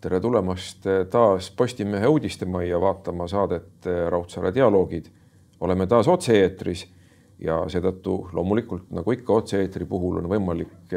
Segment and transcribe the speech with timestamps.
[0.00, 5.04] tere tulemast taas Postimehe uudistemajja vaatama saadet Raudsaare dialoogid.
[5.60, 6.86] oleme taas otse-eetris
[7.38, 10.94] ja seetõttu loomulikult nagu ikka otse-eetri puhul on võimalik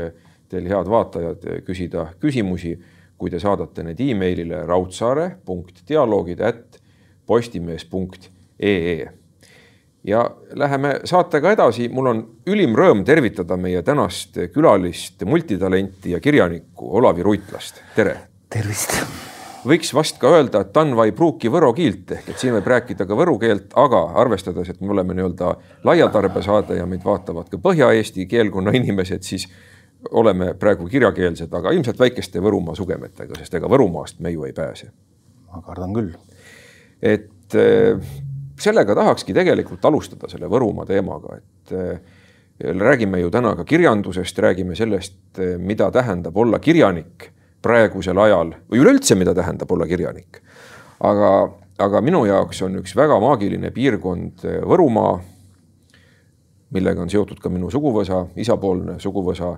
[0.49, 2.77] teil, head vaatajad, küsida küsimusi,
[3.17, 6.79] kui te saadate need emailile raudsaare.dialoogid at
[7.25, 9.07] postimees.ee.
[10.03, 10.25] ja
[10.55, 17.23] läheme saatega edasi, mul on ülim rõõm tervitada meie tänast külalist, multitalenti ja kirjanikku Olavi
[17.23, 18.93] Ruitlast, tere tervist.
[19.65, 23.07] võiks vast ka öelda, et Tanva ei pruuki võro kiilt ehk et siin võib rääkida
[23.09, 25.53] ka võru keelt, aga arvestades, et me oleme nii-öelda
[25.87, 29.47] laiatarbesaade ja meid vaatavad ka Põhja-Eesti keelkonna inimesed, siis
[30.11, 34.91] oleme praegu kirjakeelsed, aga ilmselt väikeste Võrumaa sugemetega, sest ega Võrumaast me ju ei pääse.
[35.53, 36.11] ma kardan küll.
[37.01, 38.09] et eh,
[38.59, 42.19] sellega tahakski tegelikult alustada selle Võrumaa teemaga, et eh,
[42.59, 47.31] räägime ju täna ka kirjandusest, räägime sellest, eh, mida tähendab olla kirjanik
[47.63, 50.41] praegusel ajal või üleüldse, mida tähendab olla kirjanik.
[50.99, 51.31] aga,
[51.79, 55.17] aga minu jaoks on üks väga maagiline piirkond eh, Võrumaa,
[56.73, 59.57] millega on seotud ka minu suguvõsa, isapoolne suguvõsa.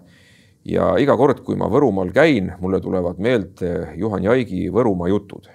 [0.65, 5.49] ja iga kord, kui ma Võrumaal käin, mulle tulevad meelde Juhan Jaigi Võrumaa jutud.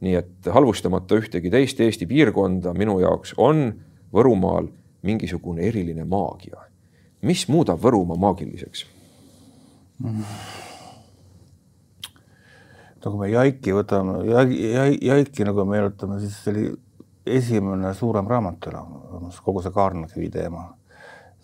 [0.00, 3.72] nii et halvustamata ühtegi teist Eesti piirkonda, minu jaoks on
[4.14, 4.70] Võrumaal
[5.02, 6.62] mingisugune eriline maagia.
[7.22, 8.86] mis muudab Võrumaa maagiliseks
[9.98, 10.67] mm.?
[13.08, 16.66] Nagu me Jaiki võtame, Jaiki nagu meenutame, siis see oli
[17.38, 18.98] esimene suurem raamat enam,
[19.44, 20.68] kogu see Kaarnakivi teema.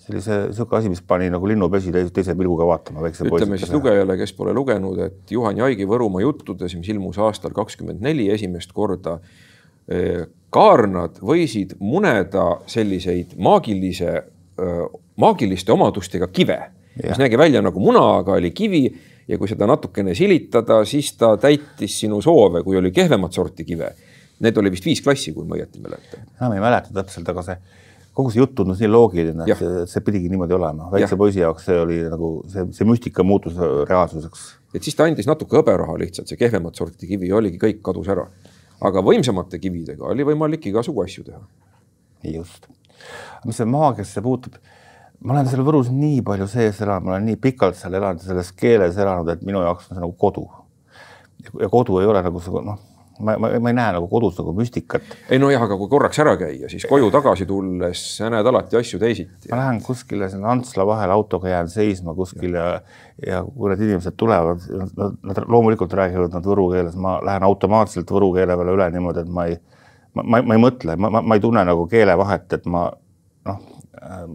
[0.05, 3.73] see oli see niisugune asi, mis pani nagu linnupesi teise pilguga vaatama väikse ütleme siis
[3.73, 8.75] lugejale, kes pole lugenud, et Juhan Jaigi Võrumaa juttudes, mis ilmus aastal kakskümmend neli esimest
[8.77, 9.19] korda,
[9.89, 14.21] eh, kaarnad võisid muneda selliseid maagilise,
[15.19, 16.61] maagiliste omadustega kive,
[17.01, 18.85] mis nägi välja nagu muna, aga oli kivi
[19.29, 23.95] ja kui seda natukene silitada, siis ta täitis sinu soove, kui oli kehvemat sorti kive.
[24.45, 26.27] Need oli vist viis klassi, kui ma õieti mäletan.
[26.41, 27.59] enam ei mäleta täpselt, aga see
[28.15, 30.87] kogu see jutt tundus nii loogiline, et see, see pidigi niimoodi olema.
[30.93, 31.19] väikse ja.
[31.19, 33.57] poisi jaoks see oli nagu see, see müstika muutus
[33.89, 34.45] reaalsuseks.
[34.75, 38.29] et siis ta andis natuke hõberaha lihtsalt, see kehvemat sorti kivi oligi kõik kadus ära.
[38.87, 41.43] aga võimsamate kividega oli võimalik igasugu asju teha.
[42.37, 42.71] just.
[43.45, 44.63] mis see maagiasse puutub
[45.25, 48.33] ma olen seal Võrus nii palju sees elanud, ma olen nii pikalt seal elanud ja
[48.33, 50.49] selles keeles elanud, et minu jaoks on see nagu kodu.
[51.61, 52.81] ja kodu ei ole nagu see noh,
[53.21, 55.15] ma, ma, ma ei näe nagu kodus nagu müstikat.
[55.31, 59.01] ei nojah, aga kui korraks ära käia, siis koju tagasi tulles sa näed alati asju
[59.03, 59.51] teisiti.
[59.53, 62.67] ma lähen kuskile sinna Antsla vahele autoga jään seisma kuskil ja,
[63.27, 68.11] ja kui need inimesed tulevad, nad, nad loomulikult räägivad nad võru keeles, ma lähen automaatselt
[68.11, 69.57] võru keele peale üle niimoodi, et ma ei,
[70.15, 72.89] ma, ma, ma ei mõtle, ma, ma, ma ei tunne nagu keelevahet, et ma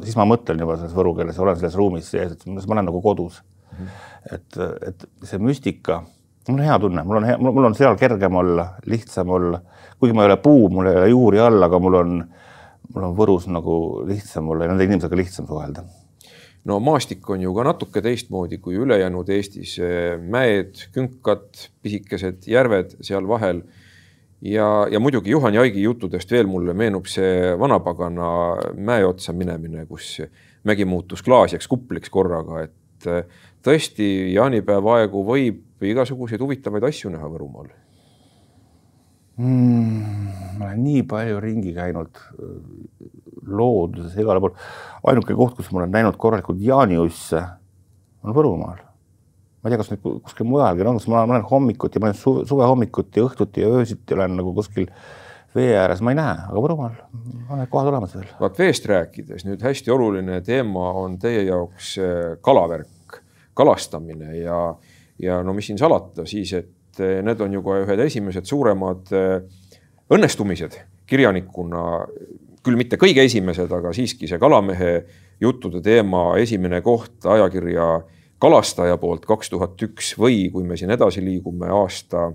[0.04, 3.02] siis ma mõtlen juba selles võru keeles, olen selles ruumis sees, et ma olen nagu
[3.04, 3.78] kodus mm.
[3.78, 4.36] -hmm.
[4.36, 4.60] et,
[4.90, 6.02] et see müstika,
[6.48, 9.62] mul on hea tunne, mul on hea, mul on seal kergem olla, lihtsam olla,
[10.00, 12.20] kuigi ma ei ole puu, mul ei ole juuri all, aga mul on,
[12.94, 15.86] mul on Võrus nagu lihtsam olla ja nende inimesega lihtsam suhelda
[16.68, 19.78] no maastik on ju ka natuke teistmoodi kui ülejäänud Eestis,
[20.20, 21.48] mäed, künkad,
[21.84, 23.64] pisikesed järved seal vahel
[24.42, 28.30] ja, ja muidugi Juhan Jaigi juttudest veel mulle meenub see vanapagana
[28.78, 30.18] mäe otsa minemine, kus
[30.68, 33.24] mägi muutus klaasjaks kupliks korraga, et äh,
[33.66, 37.70] tõesti jaanipäeva aegu võib igasuguseid huvitavaid asju näha Võrumaal
[39.40, 40.28] mm,.
[40.60, 42.52] ma olen nii palju ringi käinud äh,
[43.50, 44.56] looduses igale pool.
[45.08, 47.44] ainuke koht, kus ma olen näinud korralikult jaaniusse,
[48.24, 48.89] on Võrumaal
[49.60, 52.46] ma ei tea, kas nüüd kuskil mujalgi on, kas ma olen hommikuti, ma olen suve,
[52.48, 54.88] suve hommikuti, õhtuti ja öösiti olen nagu kuskil
[55.56, 56.96] vee ääres, ma ei näe, aga Võrumaal
[57.50, 58.28] on need kohad olemas veel.
[58.40, 63.22] vaat veest rääkides nüüd hästi oluline teema on teie jaoks äh, kalavärk,
[63.58, 64.60] kalastamine ja,
[65.20, 69.12] ja no mis siin salata siis, et äh, need on ju ka ühed esimesed suuremad
[69.18, 69.42] äh,
[70.14, 70.78] õnnestumised
[71.10, 71.84] kirjanikuna,
[72.64, 74.94] küll mitte kõige esimesed, aga siiski see kalamehe
[75.42, 77.90] juttude teema esimene koht ajakirja
[78.40, 82.32] kalastaja poolt kaks tuhat üks või kui me siin edasi liigume aasta,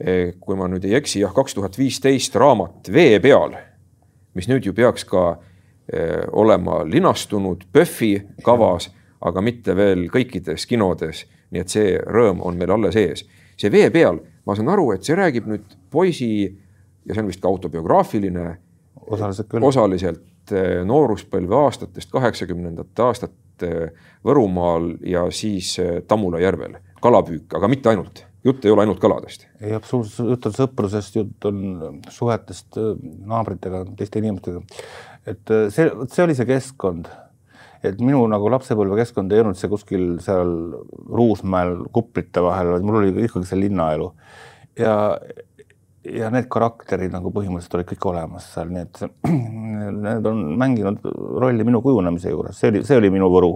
[0.00, 3.56] eh, kui ma nüüd ei eksi, jah, kaks tuhat viisteist raamat Vee peal,
[4.34, 5.24] mis nüüd ju peaks ka
[5.92, 8.12] eh, olema linastunud PÖFFi
[8.46, 8.90] kavas,
[9.22, 11.26] aga mitte veel kõikides kinodes.
[11.52, 13.26] nii et see rõõm on meil alles ees.
[13.56, 16.58] see Vee peal, ma saan aru, et see räägib nüüd poisi
[17.06, 18.58] ja see on vist ka autobiograafiline.
[19.06, 19.64] osaliselt küll.
[19.64, 27.70] osaliselt eh, nooruspõlve aastatest, kaheksakümnendate aastate Eh, Võrumaal ja siis eh, Tammula järvel, kalapüük, aga
[27.70, 29.48] mitte ainult, jutt ei ole ainult kaladest.
[29.60, 32.92] ei, absoluutselt, jutt on sõprusest, jutt on suhetest eh,
[33.26, 34.62] naabritega, teiste inimestega.
[35.26, 37.10] et see, see oli see keskkond.
[37.82, 40.52] et minu nagu lapsepõlvekeskkond ei olnud see kuskil seal
[41.10, 44.12] Ruusmäel kuplite vahel, vaid mul oli ikkagi see linnaelu
[44.78, 44.94] ja
[46.04, 49.02] ja need karakterid nagu põhimõtteliselt olid kõik olemas seal, nii et
[50.06, 51.04] need on mänginud
[51.42, 53.52] rolli minu kujunemise juures, see oli, see oli minu Võru,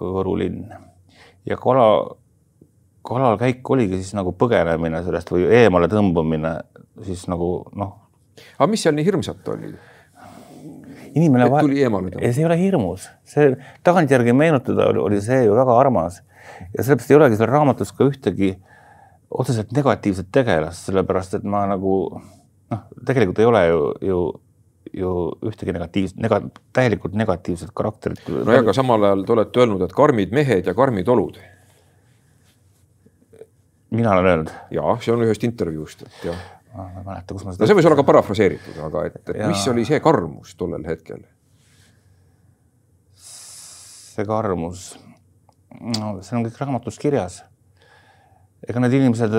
[0.00, 0.72] Võru linn.
[1.48, 1.86] ja kala,
[3.06, 6.56] kalal käik oligi siis nagu põgenemine sellest või eemale tõmbumine
[7.04, 7.96] siis nagu noh.
[8.56, 9.74] aga mis seal nii hirmsat oli?
[11.14, 12.32] inimene et tuli eemale tõmmata?
[12.32, 13.52] see ei ole hirmus, see
[13.86, 16.22] tagantjärgi meenutada oli, oli see ju väga armas
[16.72, 18.73] ja sellepärast ei olegi seal raamatus ka ühtegi äh,
[19.38, 21.94] otseselt negatiivset tegelast, sellepärast et ma nagu
[22.70, 24.20] noh, tegelikult ei ole ju, ju,
[25.00, 25.12] ju
[25.50, 26.42] ühtegi negatiivset, nega-,
[26.76, 28.22] täielikult negatiivset karakterit.
[28.30, 31.38] nojah, aga samal ajal te olete öelnud, et karmid mehed ja karmid olud.
[33.90, 34.52] mina olen öelnud?
[34.74, 36.42] jaa, see on ühest intervjuust, et jah.
[36.74, 37.64] ma ei mäleta, kus ma seda.
[37.64, 39.48] no see võis olla ka parafraseeritud, aga et, et ja...
[39.50, 41.24] mis oli see karmus tollel hetkel?
[44.14, 44.92] see karmus,
[45.98, 47.42] no see on kõik raamatus kirjas
[48.68, 49.34] ega need inimesed,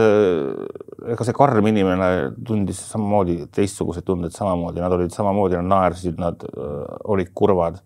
[1.13, 2.10] ega see karm inimene
[2.45, 6.83] tundis samamoodi teistsuguseid tundeid samamoodi, nad olid samamoodi, nad naersid, nad äh,
[7.13, 7.80] olid kurvad.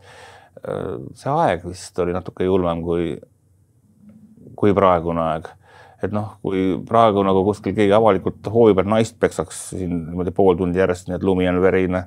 [0.59, 3.13] Äh, see aeg vist oli natuke julmem kui,
[4.59, 5.55] kui praegune aeg.
[5.99, 10.55] et noh, kui praegu nagu kuskil keegi avalikult hoovi peal naist peksaks siin niimoodi pool
[10.55, 12.05] tundi järjest, nii et lumi on verine.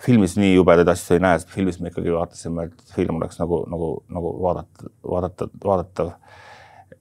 [0.00, 3.64] filmis nii jubedaid asju ei näe, sest filmis me ikkagi vaatasime, et film oleks nagu,
[3.68, 6.12] nagu, nagu vaadata, vaadata, vaadatav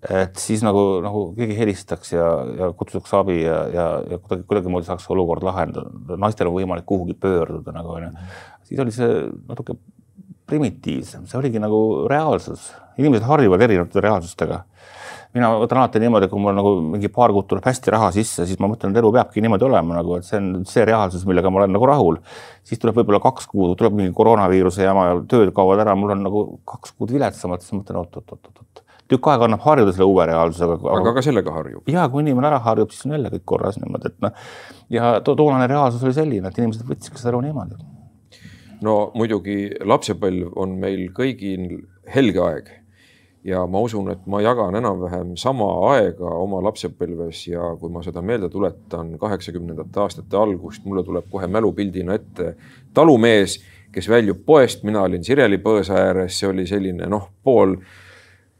[0.07, 4.87] et siis nagu, nagu keegi helistaks ja, ja kutsuks abi ja, ja, ja kuidagi, kuidagimoodi
[4.87, 5.91] saaks olukord lahendada.
[6.15, 8.13] naistel on võimalik kuhugi pöörduda nagu onju.
[8.69, 9.09] siis oli see
[9.49, 9.75] natuke
[10.49, 14.63] primitiivsem, see oligi nagu reaalsus, inimesed harjuvad erinevate reaalsustega.
[15.35, 18.57] mina võtan alati niimoodi, kui mul nagu mingi paar kuud tuleb hästi raha sisse, siis
[18.57, 21.59] ma mõtlen, et elu peabki niimoodi olema nagu, et see on see reaalsus, millega ma
[21.61, 22.23] olen nagu rahul.
[22.63, 26.23] siis tuleb võib-olla kaks kuud, tuleb mingi koroonaviiruse jama ja tööd kaovad ära, mul on
[26.23, 30.79] nagu kaks kuud viletsamalt, siis mõtlen oot-oot-oot-oot tükk aega annab harjuda selle uue reaalsusega.
[30.95, 31.87] aga ka sellega harjub.
[31.89, 34.51] ja kui inimene ära harjub, siis on jälle kõik korras niimoodi, et noh.
[34.89, 37.79] ja to toonane reaalsus oli selline, et inimesed võtsidki seda elu niimoodi.
[38.85, 39.61] no muidugi
[39.93, 41.81] lapsepõlv on meil kõigil
[42.13, 42.69] helge aeg
[43.43, 48.21] ja ma usun, et ma jagan enam-vähem sama aega oma lapsepõlves ja kui ma seda
[48.25, 52.53] meelde tuletan, kaheksakümnendate aastate algust, mulle tuleb kohe mälupildina ette
[52.93, 53.59] talumees,
[53.95, 57.77] kes väljub poest, mina olin Sireli põõsa ääres, see oli selline noh, pool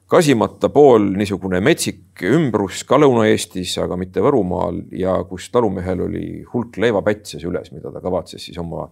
[0.09, 6.79] Kasimata pool niisugune metsik ümbrus ka Lõuna-Eestis, aga mitte Võrumaal ja kus talumehel oli hulk
[6.81, 8.87] leivapätse süles, mida ta kavatses siis oma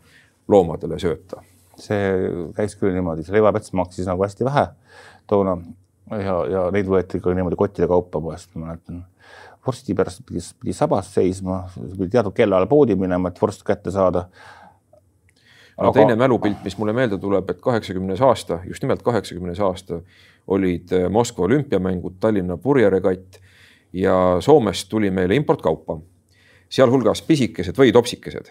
[0.48, 1.42] loomadele sööta.
[1.78, 4.64] see käis küll niimoodi, see leivapäts maksis nagu hästi vähe
[5.30, 5.58] toona
[6.10, 9.04] ja, ja neid võeti ka niimoodi kottide kaupa poest, ma mäletan.
[9.66, 11.64] vorsti pärast pidi, pidi sabas seisma,
[11.98, 14.28] pidi teatud kellaajal poodi minema, et vorst kätte saada
[15.78, 20.02] aga teine mälupilt, mis mulle meelde tuleb, et kaheksakümnes aasta, just nimelt kaheksakümnes aasta
[20.48, 23.40] olid äh, Moskva olümpiamängud, Tallinna purjeregatt
[23.94, 26.00] ja Soomest tuli meile importkaupa,
[26.70, 28.50] sealhulgas pisikesed võitopsikesed.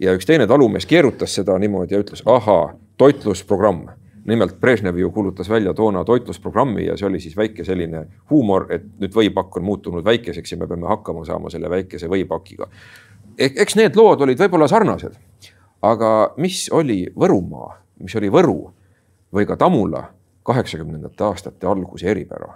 [0.00, 3.88] ja üks teine talumees keerutas seda niimoodi ja ütles, ahaa, toitlusprogramm.
[4.24, 8.84] nimelt Brežnev ju kuulutas välja toona toitlusprogrammi ja see oli siis väike selline huumor, et
[9.00, 12.68] nüüd võipakk on muutunud väikeseks ja me peame hakkama saama selle väikese võipakiga.
[13.38, 15.16] eks need lood olid võib-olla sarnased,
[15.82, 18.72] aga mis oli Võrumaa, mis oli Võru
[19.32, 20.04] või ka Tamula
[20.42, 22.54] kaheksakümnendate aastate alguse eripära?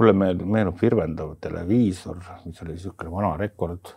[0.00, 3.90] mulle meenub, meenub virvendav televiisor, mis oli niisugune vana rekord,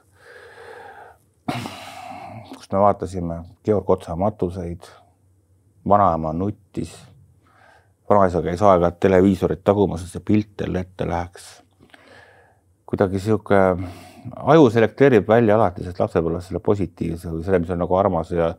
[2.57, 4.89] kus me vaatasime Georg Otsa matuseid,
[5.87, 6.91] vanaema nuttis,
[8.09, 11.47] vanaisa käis aeg-ajalt televiisorit tagumas, et see pilt jälle ette läheks.
[12.85, 13.93] kuidagi niisugune
[14.53, 18.53] aju selekteerib välja alati sellest lapsepõlvest selle positiivse või selle, mis on nagu armas ja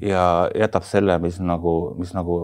[0.00, 2.36] ja jätab selle, mis nagu, mis nagu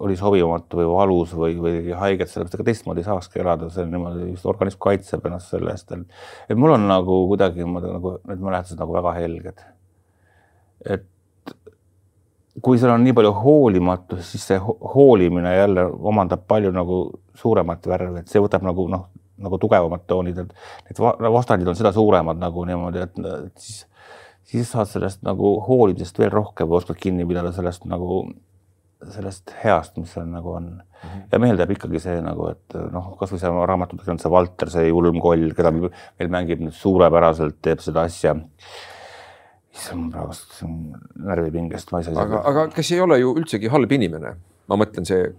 [0.00, 3.90] oli sobimatu või valus või, või haiget, sellepärast ega teistmoodi ei saakski elada, see on
[3.92, 8.80] niimoodi, just organism kaitseb ennast selle eest, et mul on nagu kuidagi nagu need mälestused
[8.80, 9.64] nagu väga helged.
[10.88, 11.06] et
[12.64, 14.58] kui seal on nii palju hoolimatust, siis see
[14.94, 17.02] hoolimine jälle omandab palju nagu
[17.36, 19.06] suuremat värvi, et see võtab nagu noh,
[19.44, 20.52] nagu tugevamad toonid, et
[20.90, 23.18] need vastandid on seda suuremad nagu niimoodi, et
[23.60, 23.82] siis,
[24.52, 28.22] siis saad sellest nagu hoolimisest veel rohkem või oskad kinni pidada sellest nagu,
[29.00, 30.86] sellest heast, mis seal nagu on mm.
[31.02, 31.26] -hmm.
[31.32, 34.88] ja meelde jääb ikkagi see nagu, et noh, kasvõi see raamatut on see Valter, see
[34.88, 38.36] julm koll, keda meil mängib nüüd suurepäraselt, teeb seda asja
[39.74, 40.34] issand, praegu
[41.30, 42.22] närvipingest ma ei saa.
[42.24, 44.34] aga, aga kes ei ole ju üldsegi halb inimene,
[44.68, 45.30] ma mõtlen, see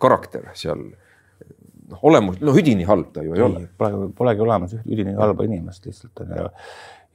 [0.00, 0.88] karakter seal
[1.90, 3.64] noh, olemus, no üdini halb ta ju ei, ei ole.
[3.80, 6.48] Pole, polegi olemas üdini halba inimest lihtsalt on ju ja,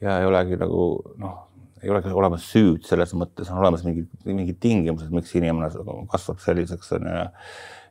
[0.06, 0.86] ja ei olegi nagu
[1.22, 1.36] noh,
[1.84, 5.72] ei olegi olemas süüd selles mõttes, on olemas mingid, mingid tingimused, miks inimene
[6.12, 7.28] kasvab selliseks on ju ja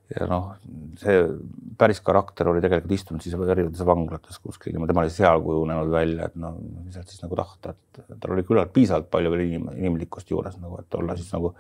[0.08, 0.54] ja noh,
[0.96, 1.16] see
[1.78, 6.30] päris karakter oli tegelikult istunud siis erinevates vanglates kuskil niimoodi, tema oli seal kujunenud välja,
[6.30, 6.54] et noh,
[6.84, 10.56] mis sealt siis nagu tahta, et tal oli küllalt piisavalt palju veel inim, inimlikkust juures
[10.62, 11.52] nagu, et olla siis nagu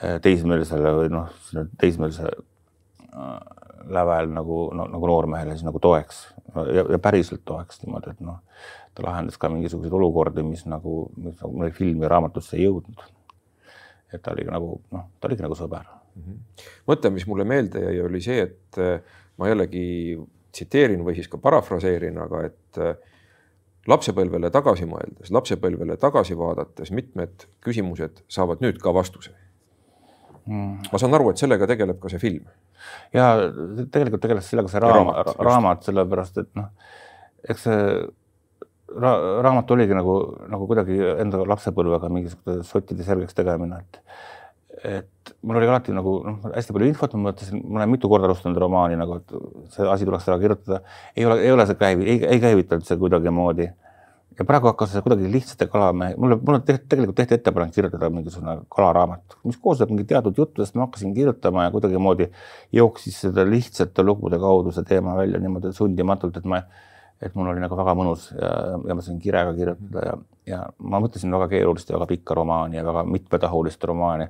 [0.00, 1.28] eh, teismelisele või noh,
[1.80, 2.32] teismelise
[3.88, 6.20] lävel nagu no,, nagu noormehele siis nagu toeks
[6.54, 8.40] ja, ja päriselt toeks niimoodi, et noh,
[8.94, 13.04] ta lahendas ka mingisuguseid olukordi, mis nagu, mis nagu filmi raamatusse ei jõudnud.
[14.12, 16.22] et ta oli nagu noh, ta oligi nagu sõber mm.
[16.22, 16.68] -hmm.
[16.90, 20.18] mõte, mis mulle meelde jäi, oli see, et äh, ma jällegi
[20.54, 22.94] tsiteerin või siis ka parafraseerin, aga et äh,
[23.90, 29.34] lapsepõlvele tagasi mõeldes, lapsepõlvele tagasi vaadates mitmed küsimused saavad nüüd ka vastuse
[30.46, 30.92] mm..
[30.92, 32.46] ma saan aru, et sellega tegeleb ka see film.
[33.14, 33.30] Ja
[33.92, 36.70] tegelikult tegeles sellega see raamat, raamat, raamat, sellepärast et noh,
[37.48, 37.80] eks see
[38.94, 40.14] ra raamat oligi nagu,
[40.50, 44.00] nagu kuidagi enda lapsepõlvega mingisuguse sottide selgeks tegemine, et
[44.84, 48.28] et mul oli alati nagu noh, hästi palju infot, ma mõtlesin, ma olen mitu korda
[48.28, 50.80] alustanud romaani nagu, et see asi tuleks ära kirjutada.
[51.16, 53.70] ei ole, ei ole see käivi, ei, ei käivitanud see kuidagimoodi.
[54.38, 59.38] Ja praegu hakkas see kuidagi lihtsate kalamehe, mulle, mulle tegelikult tehti ettepanek kirjutada mingisugune kalaraamat,
[59.48, 62.30] mis koosneb mingi teatud juttudest, ma hakkasin kirjutama ja kuidagimoodi
[62.74, 66.62] jooksis seda lihtsate lugude kaudu see teema välja niimoodi sundimatult, et ma
[67.22, 68.50] et mul oli nagu väga mõnus ja,
[68.88, 70.18] ja ma sain kirega kirjutada ja,
[70.50, 74.26] ja ma mõtlesin väga keerulist ja väga pikka romaani ja väga mitmetahulist romaani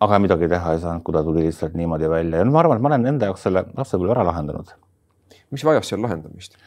[0.00, 2.84] aga midagi teha ei saanud, kui ta tuli lihtsalt niimoodi välja ja ma arvan, et
[2.84, 4.74] ma olen enda jaoks selle lapsepõlve ära lahendanud.
[5.50, 6.58] mis vajas seal lahendamist?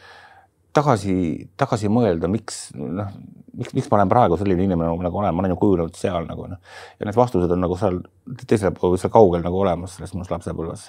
[0.76, 1.14] Tagasi,
[1.58, 3.10] tagasi mõelda, miks noh,
[3.56, 6.46] miks, miks ma olen praegu selline inimene nagu olen, ma olen ju kujunenud seal nagu
[6.50, 6.58] noh
[6.98, 8.00] ja need vastused on nagu seal
[8.46, 10.88] teisel pool seal kaugel nagu olemas selles mõttes lapsepõlves.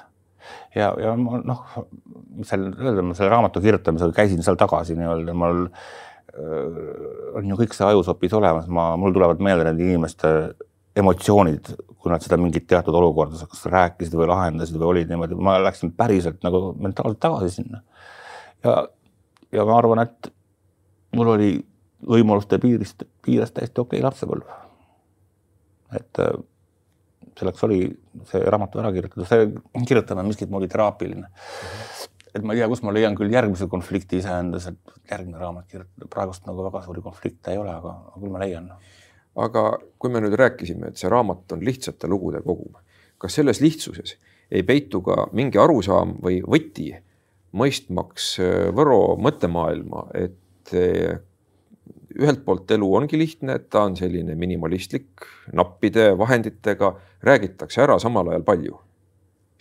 [0.77, 1.65] ja, ja ma noh,
[2.37, 7.61] mis seal öelda, ma selle raamatu kirjutamisel käisin seal tagasi nii-öelda, mul äh, on ju
[7.63, 10.35] kõik see ajusopis olemas, ma, mul tulevad meelde nende inimeste
[10.97, 11.69] emotsioonid,
[12.01, 15.93] kui nad seda mingit teatud olukorda kas rääkisid või lahendasid või olid niimoodi, ma läksin
[15.95, 17.83] päriselt nagu mentaalselt tagasi sinna.
[18.65, 18.81] ja,
[19.51, 20.31] ja ma arvan, et
[21.15, 21.51] mul oli
[22.07, 24.47] võimaluste piirist, piires täiesti okei okay lapsepõlv.
[25.97, 26.31] et äh,
[27.39, 27.81] selleks oli
[28.29, 29.49] see raamat ära kirjutada, see
[29.87, 31.27] kirjutamine on miskit moodi teraapiline.
[32.33, 36.09] et ma ei tea, kus ma leian küll järgmise konflikti iseendas, et järgmine raamat kirjutada,
[36.09, 38.71] praegust nagu väga suuri konflikte ei ole, aga küll ma leian
[39.35, 42.75] aga kui me nüüd rääkisime, et see raamat on lihtsate lugude kogum,
[43.21, 44.17] kas selles lihtsuses
[44.51, 46.91] ei peitu ka mingi arusaam või võti
[47.57, 51.19] mõistmaks äh, Võro mõttemaailma, et äh,
[52.19, 56.93] ühelt poolt elu ongi lihtne, et ta on selline minimalistlik, nappide vahenditega,
[57.27, 58.79] räägitakse ära samal ajal palju.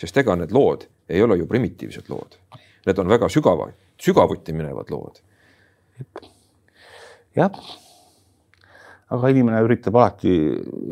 [0.00, 2.38] sest ega need lood ei ole ju primitiivsed lood.
[2.87, 3.68] Need on väga sügava,
[4.00, 5.20] sügavuti minevad lood.
[7.37, 7.52] jah
[9.11, 10.33] aga inimene üritab alati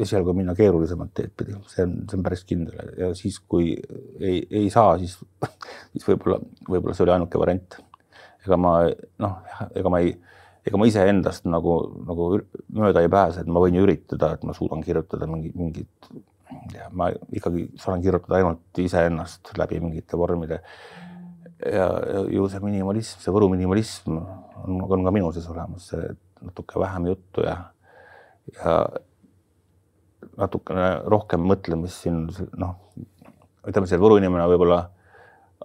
[0.02, 3.70] esialgu minna keerulisemat teed pidi, see on, see on päris kindel ja siis, kui
[4.18, 5.14] ei, ei saa, siis,
[5.92, 7.78] siis võib-olla, võib-olla see oli ainuke variant.
[8.46, 8.72] ega ma
[9.22, 9.38] noh,
[9.76, 10.16] ega ma ei,
[10.66, 12.30] ega ma iseendast nagu, nagu
[12.74, 16.10] mööda ei pääse, et ma võin ju üritada, et ma suudan kirjutada mingi, mingit,
[16.90, 20.62] ma ikkagi saan kirjutada ainult iseennast läbi mingite vormide.
[21.62, 25.92] ja, ja ju see minimalism, see Võru minimalism on, on ka minu sees olemas,
[26.42, 27.58] natuke vähem juttu ja
[28.56, 28.74] ja
[30.38, 32.26] natukene rohkem mõtlemist siin
[32.58, 32.76] noh,
[33.66, 34.84] ütleme, see Võru inimene võib-olla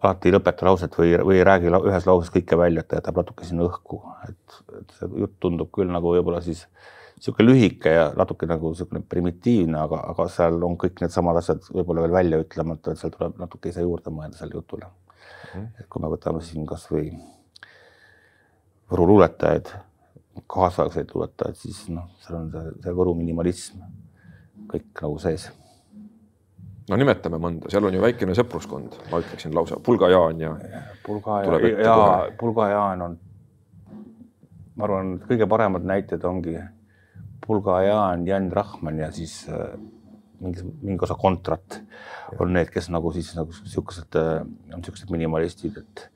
[0.02, 3.22] alati ei lõpeta lauset või, või ei räägi ühes lauses kõike välja, et ta jätab
[3.22, 6.66] natuke sinna õhku, et, et see jutt tundub küll nagu võib-olla siis
[7.18, 12.04] niisugune lühike ja natuke nagu niisugune primitiivne, aga, aga seal on kõik needsamad asjad võib-olla
[12.08, 15.54] veel välja ütlemata, et seal tuleb natuke ise juurde mõelda sellele jutule mm.
[15.54, 15.70] -hmm.
[15.80, 17.08] et kui me võtame siin kasvõi
[18.92, 19.70] Võru luuletajaid
[20.50, 23.84] kaasaegseid luuletajaid, siis noh, seal on see, see Võru minimalism
[24.72, 25.50] kõik nagu sees.
[26.90, 30.54] no nimetame mõnda, seal on ju väikene sõpruskond, ma ütleksin lausa Pulga Jaan ja.
[31.06, 31.98] Pulga ja, ja
[32.40, 33.18] Pulga Jaan on,
[34.76, 36.58] ma arvan, kõige paremad näited ongi
[37.44, 39.76] Pulga Jaan, Jan Rahman ja siis äh,
[40.44, 41.82] mingi, mingi osa kontrat
[42.40, 44.42] on need, kes nagu siis nagu siukesed, äh,
[44.76, 46.08] on siuksed minimalistid, et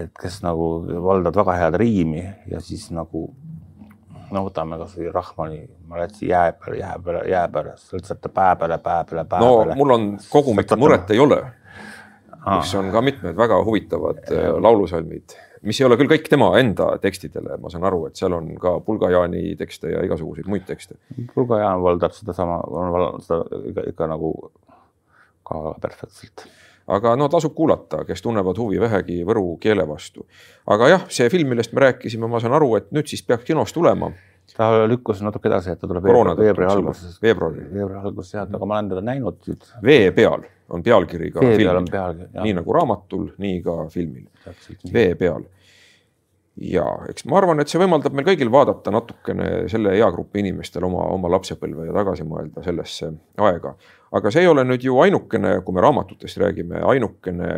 [0.00, 0.68] et kes nagu
[1.04, 3.28] valdavad väga head riimi ja siis nagu
[4.34, 8.78] no võtame kasvõi Rahmani, ma läksin jää peale, jää peale, jää peale, lihtsalt pää peale,
[8.78, 9.76] pää peale, pää no, peale.
[9.78, 11.40] mul on kogumit Muret ei ole,
[12.44, 14.24] mis on ka mitmed väga huvitavad.
[14.32, 18.34] Äh, laulusalmid, mis ei ole küll kõik tema enda tekstidele, ma saan aru, et seal
[18.36, 20.98] on ka Pulga Jaani tekste ja igasuguseid muid tekste.
[21.34, 24.34] Pulga Jaan valdab sedasama, on seda ikka, ikka nagu
[25.44, 26.46] ka perfektselt
[26.86, 30.26] aga no tasub kuulata, kes tunnevad huvi vähegi võru keele vastu.
[30.66, 33.72] aga jah, see film, millest me rääkisime, ma saan aru, et nüüd siis peaks kinos
[33.72, 34.12] tulema.
[34.56, 37.16] ta lükkus natuke edasi, et ta tuleb veebruari alguses.
[37.22, 37.64] Veebruari.
[37.72, 39.72] veebruari alguses jah, aga ma olen teda näinud nüüd.
[39.82, 42.30] vee peal on pealkiri ka vee peal on pealkiri.
[42.42, 44.28] nii nagu raamatul, nii ka filmil,
[44.92, 45.48] vee peal.
[46.60, 51.06] Ja eks ma arvan, et see võimaldab meil kõigil vaadata natukene selle eagrupi inimestel oma,
[51.14, 53.10] oma lapsepõlve ja tagasi mõelda sellesse
[53.42, 53.74] aega.
[54.14, 57.50] aga see ei ole nüüd ju ainukene, kui me raamatutest räägime, ainukene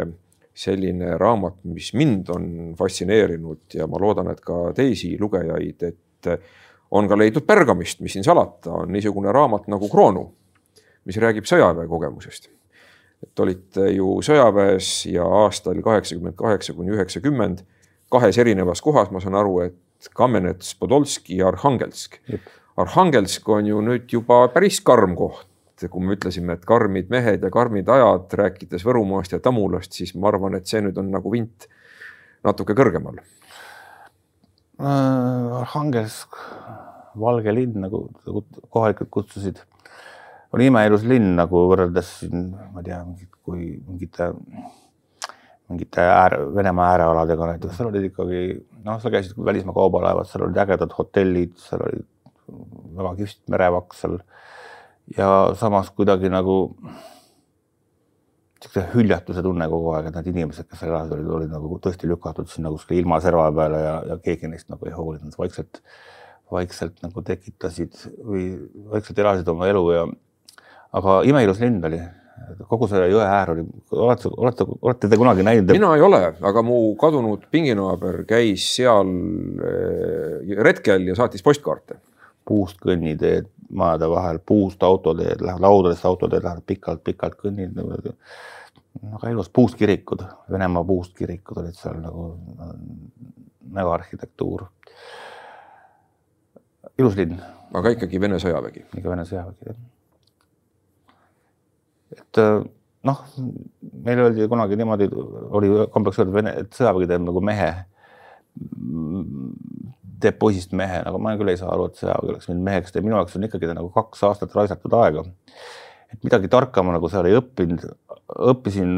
[0.57, 2.49] selline raamat, mis mind on
[2.79, 6.33] fascineerinud ja ma loodan, et ka teisi lugejaid, et
[6.97, 10.31] on ka leidnud pärgamist, mis siin salata, on niisugune raamat nagu Kroonu,
[11.05, 12.49] mis räägib sõjaväe kogemusest
[13.23, 17.63] et olite ju sõjaväes ja aastal kaheksakümmend kaheksa kuni üheksakümmend
[18.13, 22.21] kahes erinevas kohas, ma saan aru, et Kamenets, Podolski ja Arhangelsk.
[22.77, 25.47] Arhangelsk on ju nüüd juba päris karm koht,
[25.91, 30.31] kui me ütlesime, et karmid mehed ja karmid ajad, rääkides Võrumaast ja Tamulast, siis ma
[30.31, 31.69] arvan, et see nüüd on nagu vint
[32.47, 33.23] natuke kõrgemal.
[34.77, 36.37] Äh, Arhangelsk,
[37.17, 38.07] valge linn, nagu
[38.69, 39.63] kohalikud kutsusid,
[40.53, 43.01] on imeilus linn nagu võrreldes siin, ma ei tea,
[43.47, 44.35] kui mingite,
[45.71, 48.43] mingite ääre, Venemaa äärealadega näiteks, seal olid ikkagi
[48.87, 52.07] noh, seal käisid välismaa kaubalaevad, seal olid ägedad hotellid, seal olid
[52.97, 54.19] väga kihvt merevaks seal.
[55.17, 56.57] Ja samas kuidagi nagu
[58.57, 62.09] niisugune hüljatuse tunne kogu aeg, et need inimesed, kes seal elasid, olid, olid nagu tõesti
[62.11, 65.83] lükatud sinna kuskile ilmaserva peale ja, ja keegi neist nagu ei hoolinud, vaikselt,
[66.51, 68.49] vaikselt nagu tekitasid või
[68.93, 70.07] vaikselt elasid oma elu ja
[70.97, 72.01] aga imeilus linn oli,
[72.71, 75.73] kogu see jõe äär oli, olete, olete, olete te kunagi näinud?
[75.77, 79.11] mina ei ole, aga mu kadunud pinginaaber käis seal
[79.71, 82.01] eh, retkel ja saatis postkaarte.
[82.47, 89.77] puust kõnniteed majade vahel, puust autoteed, lähevad laudadest autoteed, lähevad pikalt-pikalt kõnnid väga ilus, puust
[89.79, 92.29] kirikud, Venemaa puust kirikud olid seal nagu
[93.75, 94.69] megaarhitektuur.
[96.99, 97.37] ilus linn,
[97.75, 98.87] aga ikkagi Vene sõjavägi.
[98.97, 99.85] ikka Vene sõjavägi jah.
[102.15, 102.63] Et äh,
[103.07, 103.21] noh,
[104.07, 105.11] meil öeldi kunagi niimoodi,
[105.57, 107.71] oli kombeks öelda, Vene, et sõjavägi teeb nagu mehe
[110.23, 113.09] teeb poisist mehe, aga ma küll ei saa aru, et sõjavägi oleks mind meheks teinud,
[113.09, 115.25] minu jaoks on ikkagi nagu kaks aastat raisatud aega.
[116.13, 117.83] et midagi tarka ma nagu seal ei õppinud,
[118.53, 118.93] õppisin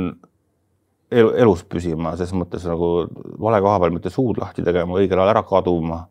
[1.11, 3.09] elu, elus püsima, ses mõttes nagu
[3.41, 6.07] vale koha peal mitte suud lahti tegema, õigel ajal ära kaduma.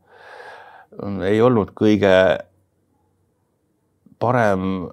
[1.28, 2.14] ei olnud kõige
[4.20, 4.88] parem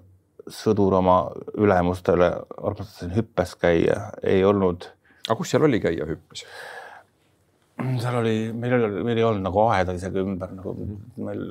[0.51, 1.19] sõdur oma
[1.57, 2.31] ülemustele,
[2.61, 4.91] armastasin hüppes käia, ei olnud
[5.25, 6.45] aga kus seal oli käia hüppes?
[7.75, 10.75] seal oli, meil oli, meil ei olnud nagu aeda isegi ümber nagu
[11.27, 11.43] meil.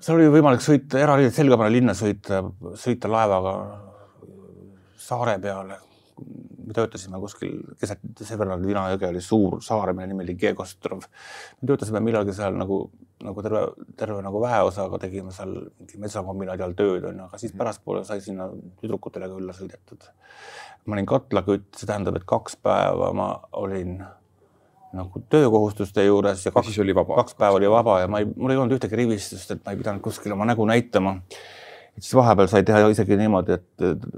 [0.00, 2.40] seal oli võimalik sõita eraliinid selga panna linna sõita,
[2.80, 3.54] sõita laevaga
[5.08, 5.82] saare peale.
[6.68, 11.06] Me töötasime kuskil keset Severnali-Vina jõge oli suur saar, mille nimi oli Gegostrov.
[11.60, 12.82] me töötasime millalgi seal nagu,
[13.24, 13.62] nagu terve,
[13.96, 18.50] terve nagu väeosaga tegime seal mingi metsakombinaadi all tööd onju, aga siis pärastpoole sai sinna
[18.82, 20.10] tüdrukutele külla sõidetud.
[20.86, 23.98] ma olin katlakütt, see tähendab, et kaks päeva ma olin
[24.92, 26.76] nagu töökohustuste juures ja kaks
[27.16, 29.80] kaks päeva oli vaba ja ma ei, mul ei olnud ühtegi rivistust, et ma ei
[29.80, 31.18] pidanud kuskil oma nägu näitama.
[31.98, 34.08] siis vahepeal sai teha isegi niimoodi, et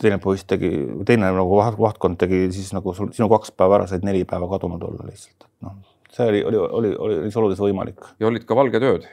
[0.00, 0.70] teine poiss tegi,
[1.08, 4.48] teine nagu vaht- vahtkond tegi siis nagu sul, sinu kaks päeva ära, said neli päeva
[4.50, 5.78] kadunud olla lihtsalt, et noh,
[6.14, 8.12] see oli, oli, oli, oli neis oludes võimalik.
[8.20, 9.08] ja olid ka valged ööd,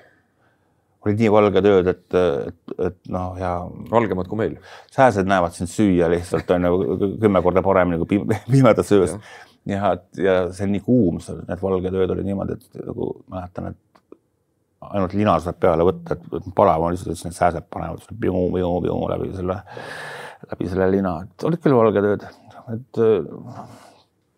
[1.06, 3.56] olid nii valged ööd, et, et, et noh, ja
[3.91, 4.60] valgemad kui meil.
[4.95, 9.17] sääsed näevad sind süüa lihtsalt on ju kümme korda paremini kui pim- pimedas öös.
[9.69, 13.82] ja, ja see on nii kuum need valged ööd olid niimoodi, et nagu mäletan, et
[14.93, 18.71] ainult lina saab peale võtta, et palav on lihtsalt, et need sääsed panevad piu, piu,
[18.86, 19.60] piu läbi selle,
[20.51, 22.25] läbi selle lina, et olid küll valged ööd,
[22.73, 23.65] et äh,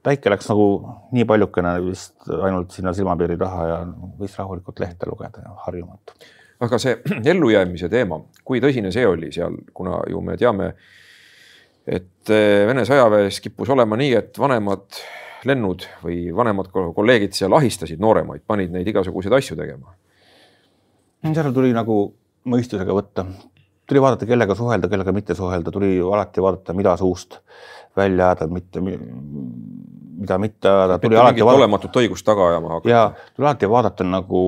[0.08, 0.68] päike läks nagu
[1.16, 3.80] nii paljukene vist ainult sinna silmapiiri taha ja
[4.20, 6.16] võis rahulikult lehte lugeda ja harjumatu.
[6.64, 6.96] aga see
[7.34, 10.72] ellujäämise teema, kui tõsine see oli seal, kuna ju me teame,
[11.88, 15.02] et eh, Vene sõjaväes kippus olema nii, et vanemad
[15.48, 19.94] lennud või vanemad ko- kolleegid seal ahistasid nooremaid, panid neid igasuguseid asju tegema.
[21.28, 22.00] seal tuli nagu
[22.48, 23.28] mõistusega võtta,
[23.88, 27.40] tuli vaadata, kellega suhelda, kellega mitte suhelda, tuli alati vaadata, mida suust
[27.98, 32.90] välja ajada, mitte, mida mitte ajada, tuli alati vaadata olematut õigust taga ajama hakata.
[32.90, 33.04] ja
[33.36, 34.42] tuli alati vaadata nagu,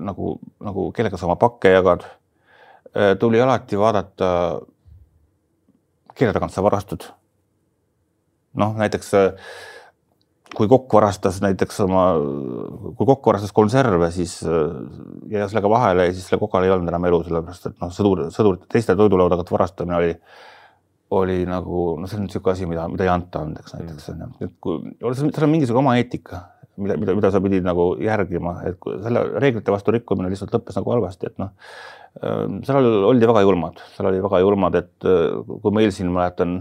[0.00, 2.06] nagu, nagu kellega sa oma pakke jagad.
[3.18, 4.30] tuli alati vaadata,
[6.14, 7.06] kelle tagant sa varastud.
[8.54, 9.12] noh, näiteks
[10.54, 12.04] kui kokk varastas näiteks oma,
[12.98, 14.38] kui kokk varastas konserve, siis
[15.30, 18.70] ja sellega vahele, siis sellel kokal ei olnud enam elu, sellepärast et noh, sõdur, sõdurite
[18.72, 20.12] teiste toidulaua tagant varastamine oli,
[21.18, 24.30] oli nagu noh, see on niisugune asi, mida, mida ei anta andeks näiteks on ju,
[24.46, 24.80] et kui
[25.18, 26.44] seal on mingisugune oma eetika,
[26.76, 30.96] mida, mida, mida sa pidid nagu järgima, et selle reeglite vastu rikkumine lihtsalt lõppes nagu
[30.96, 31.52] halvasti, et noh,
[32.66, 35.08] seal oldi väga julmad, seal oli väga julmad, et
[35.50, 36.60] kui meil siin mäletan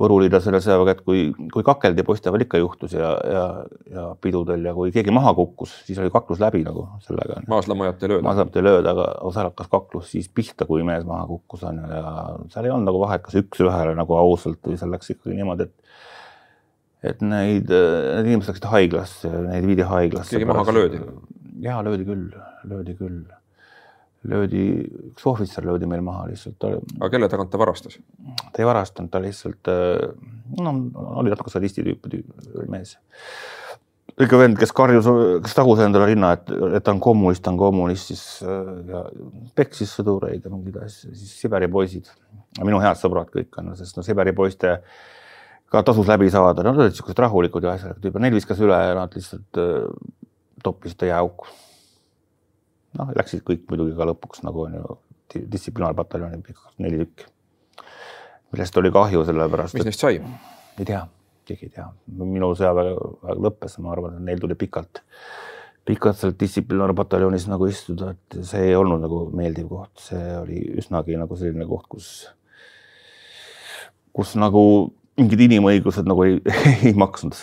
[0.00, 3.42] Võruliida selle sõjaväega, et kui, kui kakeldi poistepäeval ikka juhtus ja, ja,
[3.92, 7.42] ja pidudel ja kui keegi maha kukkus, siis oli kaklus läbi nagu sellega.
[7.52, 8.24] maaslamajat ei lööda.
[8.24, 11.90] maaslamajat ei lööda, aga seal hakkas kaklus siis pihta, kui mees maha kukkus on ju
[11.92, 12.14] ja
[12.54, 15.82] seal ei olnud nagu vahet, kas üks-ühele nagu ausalt või seal läks ikkagi niimoodi, et
[17.12, 20.32] et neid, need inimesed läksid haiglasse, neid viidi haiglasse.
[20.32, 21.02] keegi maha ka löödi?
[21.62, 22.28] jaa, löödi küll,
[22.70, 23.22] löödi küll.
[24.28, 24.66] Löödi,
[25.12, 26.64] üks ohvitser löödi meil maha lihtsalt.
[26.64, 27.98] aga kelle tagant ta varastas?
[28.52, 29.72] ta ei varastanud, ta lihtsalt,
[30.60, 30.74] no
[31.18, 32.22] oli natuke sadisti tüüpi
[32.70, 32.96] mees.
[34.20, 35.08] ikka vend, kes karjus,
[35.42, 38.24] kes tagus endale rinna, et, et ta on kommunist, ta on kommunist, siis
[38.88, 39.06] ja
[39.58, 42.12] peksis sõdureid ja mingeid asju, siis Siberi poisid.
[42.62, 44.76] minu head sõbrad kõik on, sest no Siberi poiste
[45.72, 49.14] ka tasus läbi saada, nad olid siuksed rahulikud ja asjalikud neil viskas üle ja nad
[49.16, 49.86] lihtsalt äh,
[50.62, 51.48] toppisid ta jääauku.
[52.98, 54.98] Noh, läksid kõik muidugi ka lõpuks nagu on ju
[55.52, 56.42] distsiplinaarpataljoni
[56.84, 57.28] neli tükki,
[58.52, 59.78] millest oli kahju, sellepärast.
[59.78, 60.18] mis neist sai?
[60.78, 61.00] ei tea,
[61.48, 61.86] keegi ei tea,
[62.18, 62.92] minu sõjaväe
[63.40, 65.02] lõppes, ma arvan, et neil tuli pikalt,
[65.88, 71.18] pikalt seal distsiplinaarpataljonis nagu istuda, et see ei olnud nagu meeldiv koht, see oli üsnagi
[71.20, 72.12] nagu selline koht, kus,
[74.12, 74.64] kus nagu
[75.18, 76.40] mingid inimõigused nagu ei,
[76.88, 77.36] ei maksnud.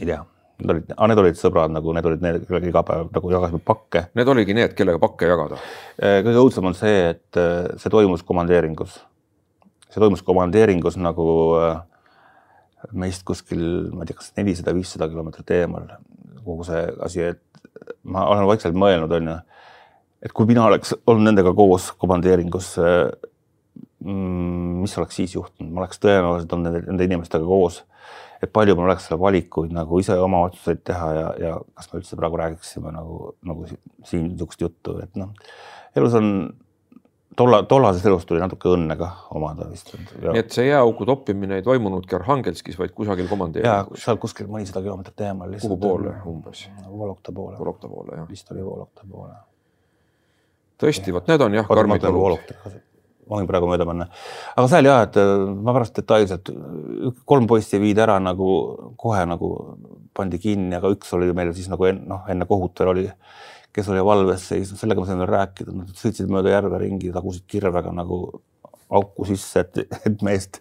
[0.00, 0.22] ei tea,
[0.62, 4.06] need olid, need olid sõbrad nagu, need olid need, kellega iga päev nagu jagasime pakke.
[4.18, 5.60] Need oligi need, kellega pakke jagada?
[5.98, 9.00] Äh, kõige õudsem on see, et äh, see toimus komandeeringus.
[9.92, 11.26] see toimus komandeeringus nagu
[11.60, 11.80] äh,
[12.92, 15.90] meist kuskil, ma ei tea, kas nelisada, viissada kilomeetrit eemal
[16.42, 19.36] kogu see asi, et ma olen vaikselt mõelnud, on ju,
[20.26, 22.72] et kui mina oleks olnud nendega koos komandeeringus
[24.04, 27.82] Mm, mis oleks siis juhtunud, ma oleks tõenäoliselt olnud nende, nende inimestega koos.
[28.42, 32.00] Et palju mul oleks seal valikuid nagu ise oma otsuseid teha ja, ja kas me
[32.00, 35.30] üldse praegu räägiksime nagu, nagu siin niisugust juttu, et noh,
[35.98, 36.28] elus on
[37.36, 39.94] tolla, tollases elus tuli natuke õnne ka omada vist.
[39.94, 44.04] nii et see jääaugu toppimine ei toimunudki Arhangelskis, vaid kusagil komandeeringus?
[44.04, 45.56] seal kuskil mõnisada kilomeetrit eemal.
[45.62, 46.66] kuhu poole umbes?
[46.90, 47.58] Volokta poole.
[47.58, 48.28] Volokta poole, jah.
[48.28, 49.36] vist oli Volokta poole.
[50.82, 52.56] tõesti, vot need on jah karmid olud
[53.30, 54.08] ma võin praegu mööda panna.
[54.56, 55.32] aga seal jah, et äh,
[55.66, 56.52] ma pärast detailselt,
[57.28, 58.48] kolm poissi viidi ära nagu
[59.00, 59.52] kohe nagu
[60.16, 63.06] pandi kinni, aga üks oli meil siis nagu enne, noh, enne kohut veel oli,
[63.72, 67.94] kes oli valves sellega ma sain veel rääkida, nad sõitsid mööda järve ringi, tagusid kirvega
[67.96, 68.24] nagu
[68.92, 70.60] auku sisse, et, et meest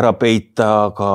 [0.00, 1.08] ära peita, aga,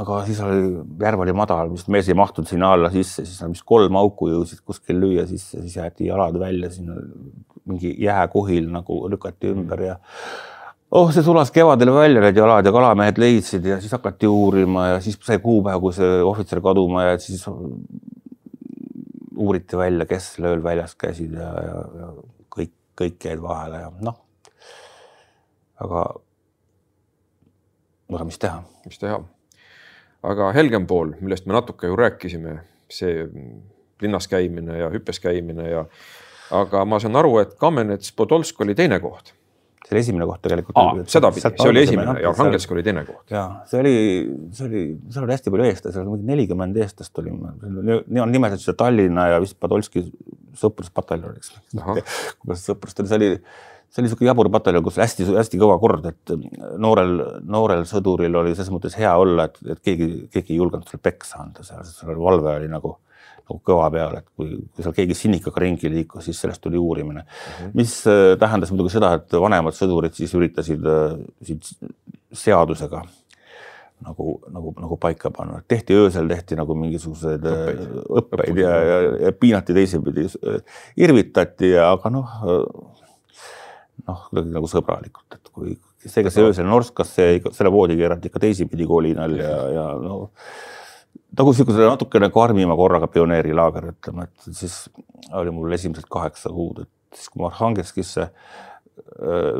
[0.00, 0.68] aga siis oli,
[1.02, 4.30] järv oli madal, vist mees ei mahtunud sinna alla sisse, siis nad vist kolm auku
[4.30, 7.00] jõudsid kuskil lüüa sisse, siis jäeti jalad välja sinna
[7.70, 9.98] mingi jääkuhil nagu lükati ümber ja
[10.90, 15.00] oh, see sulas kevadel välja need jalad ja kalamehed leidsid ja siis hakati uurima ja
[15.04, 17.46] siis sai kuupäev, kui see ohvitser kaduma jäi, siis
[19.40, 22.10] uuriti välja, kes ööl väljas käisid ja, ja, ja
[22.56, 24.18] kõik, kõik jäid vahele ja noh.
[25.80, 26.06] aga
[28.10, 28.62] aga mis teha?
[28.86, 29.20] mis teha?
[30.26, 32.58] aga helgem pool, millest me natuke ju rääkisime,
[32.92, 33.24] see
[34.02, 35.84] linnas käimine ja hüppes käimine ja
[36.56, 39.34] aga ma saan aru, et Kamenets-Podolsk oli teine koht
[39.90, 41.08] see oli esimene koht tegelikult.
[41.10, 43.24] sedapidi, see oli esimene ja Arhangelsk oli teine koht.
[43.32, 43.94] ja see oli,
[44.54, 48.76] see oli, seal oli hästi palju eestlasi, seal oli nelikümmend eestlast oli, on nimetatud seda
[48.84, 50.04] Tallinna ja vist Podolski
[50.60, 51.52] sõpruspataljoniks.
[52.44, 53.32] kuidas sõprust oli, see oli
[53.90, 56.32] see oli niisugune jabur pataljon, kus hästi-hästi kõva kord, et
[56.78, 61.02] noorel, noorel sõduril oli selles mõttes hea olla, et, et keegi, keegi ei julgenud sulle
[61.02, 62.94] peksa anda seal, seal valve oli nagu,
[63.50, 67.22] nagu kõva peal, et kui, kui seal keegi sinnikaga ringi liikus, siis sellest tuli uurimine
[67.22, 67.30] mm.
[67.30, 67.72] -hmm.
[67.74, 71.72] mis äh, tähendas muidugi seda, et vanemad sõdurid siis üritasid äh, siit
[72.32, 73.02] seadusega
[74.06, 79.00] nagu, nagu, nagu paika panna, tehti öösel, tehti nagu mingisuguseid äh, õppeid, õppeid ja, ja,
[79.26, 80.26] ja piinati teisipidi,
[80.96, 82.40] irvitati, aga noh
[84.06, 88.42] noh, kuidagi nagu sõbralikult, et kui see, kes öösel norskas, see, selle voodi keerati ikka
[88.42, 90.20] teisipidi kolinal ja, ja no
[91.38, 94.82] nagu niisuguse natukene karmima korraga pioneerilaager, ütleme, et siis
[95.36, 98.30] oli mul esimesed kaheksa kuud, et siis kui ma Arhangelskisse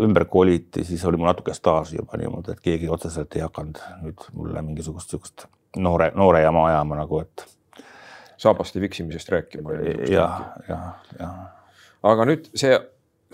[0.05, 4.27] ümber koliti, siis oli mul natuke staaži juba niimoodi, et keegi otseselt ei hakanud nüüd
[4.37, 7.47] mulle mingisugust niisugust noore, noore jama ajama nagu, et.
[8.41, 9.73] saabaste viksimisest rääkima.
[10.09, 10.29] ja,
[10.69, 10.79] ja,
[11.19, 11.31] ja.
[12.03, 12.79] aga nüüd see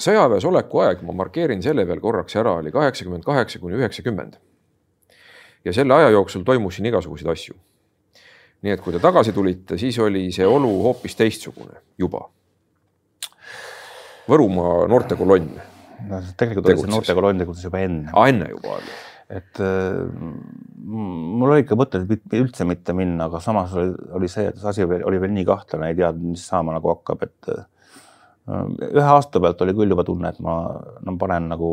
[0.03, 4.37] sõjaväes oleku aeg, ma markeerin selle veel korraks ära, oli kaheksakümmend kaheksa kuni üheksakümmend.
[5.64, 7.55] ja selle aja jooksul toimus siin igasuguseid asju.
[8.64, 12.25] Nii et kui te tagasi tulite, siis oli see olu hoopis teistsugune juba.
[14.27, 15.51] Võrumaa noortekolonn.
[16.11, 18.14] no tegelikult oli see noortekolonn tegutses juba enne.
[18.27, 18.97] enne juba oli
[19.31, 20.07] et äh,
[20.87, 22.01] mul oli ikka mõte
[22.38, 25.90] üldse mitte minna, aga samas oli, oli see, et see asi oli veel nii kahtlane,
[25.90, 27.64] ei teadnud, mis saama nagu hakkab, et äh,
[28.92, 30.61] ühe aasta pealt oli küll juba tunne, et ma
[31.03, 31.71] no panen nagu,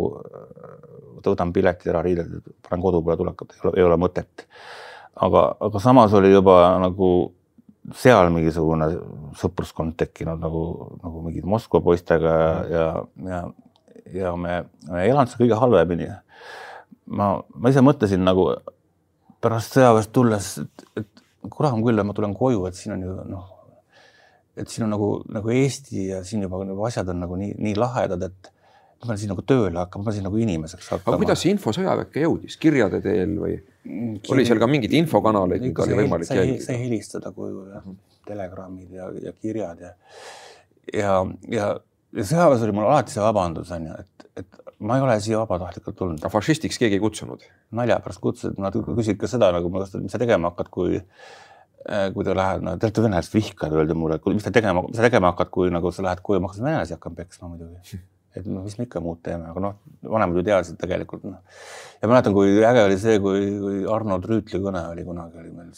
[1.24, 4.48] võtan piletid ära, riided, panen kodu peale tulekut, ei ole mõtet.
[5.15, 7.10] Aga, aga samas oli juba nagu
[7.99, 8.88] seal mingisugune
[9.39, 10.63] sõpruskond tekkinud nagu,
[11.04, 12.36] nagu mingid Moskva poistega
[12.71, 12.86] ja,
[13.28, 13.41] ja,
[14.13, 16.08] ja me, me ei elanud seal kõige halvemini.
[17.06, 18.54] ma, ma ise mõtlesin nagu
[19.43, 23.49] pärast sõjaväest tulles, et, et kurat küll, ma tulen koju, et siin on ju noh,
[24.56, 27.76] et siin on nagu, nagu Eesti ja siin juba nagu asjad on nagu nii, nii
[27.76, 28.52] lahedad, et
[29.04, 31.16] ma pean siin nagu tööle hakkama, ma pean siin nagu inimeseks hakkama.
[31.16, 34.32] aga kuidas see info sõjaväkke jõudis, kirjade teel või Kirj...
[34.32, 36.63] oli seal ka mingeid infokanaleid, mida oli võimalik jälgida?
[36.63, 37.52] sai helistada, kui
[38.28, 39.94] telegrammid ja, ja kirjad ja
[40.92, 41.13] ja,
[41.52, 41.70] ja,
[42.16, 45.39] ja sõjaväes oli mul alati see vabandus on ju, et, et ma ei ole siia
[45.44, 46.24] vabatahtlikult tulnud.
[46.24, 47.46] aga fašistiks keegi ei kutsunud?
[47.74, 52.26] nalja pärast kutsusid, nad küsisid ka seda nagu, mis sa tegema hakkad, kui äh, kui
[52.28, 55.34] te lähed, no te olete venelased vihkajad, öeldi mulle, mis te tegema, mis sa tegema
[55.34, 58.00] hakkad, kui nagu sa lähed koju, ma hakkasin venelasi hakkama peksma muidugi.
[58.36, 61.39] et noh, mis me ikka muud teeme, aga noh, vanemad ju teadsid tegelikult noh.
[62.02, 65.72] ja mäletan, kui äge oli see, kui, kui Arnold Rüütli kõne oli kunagi oli meil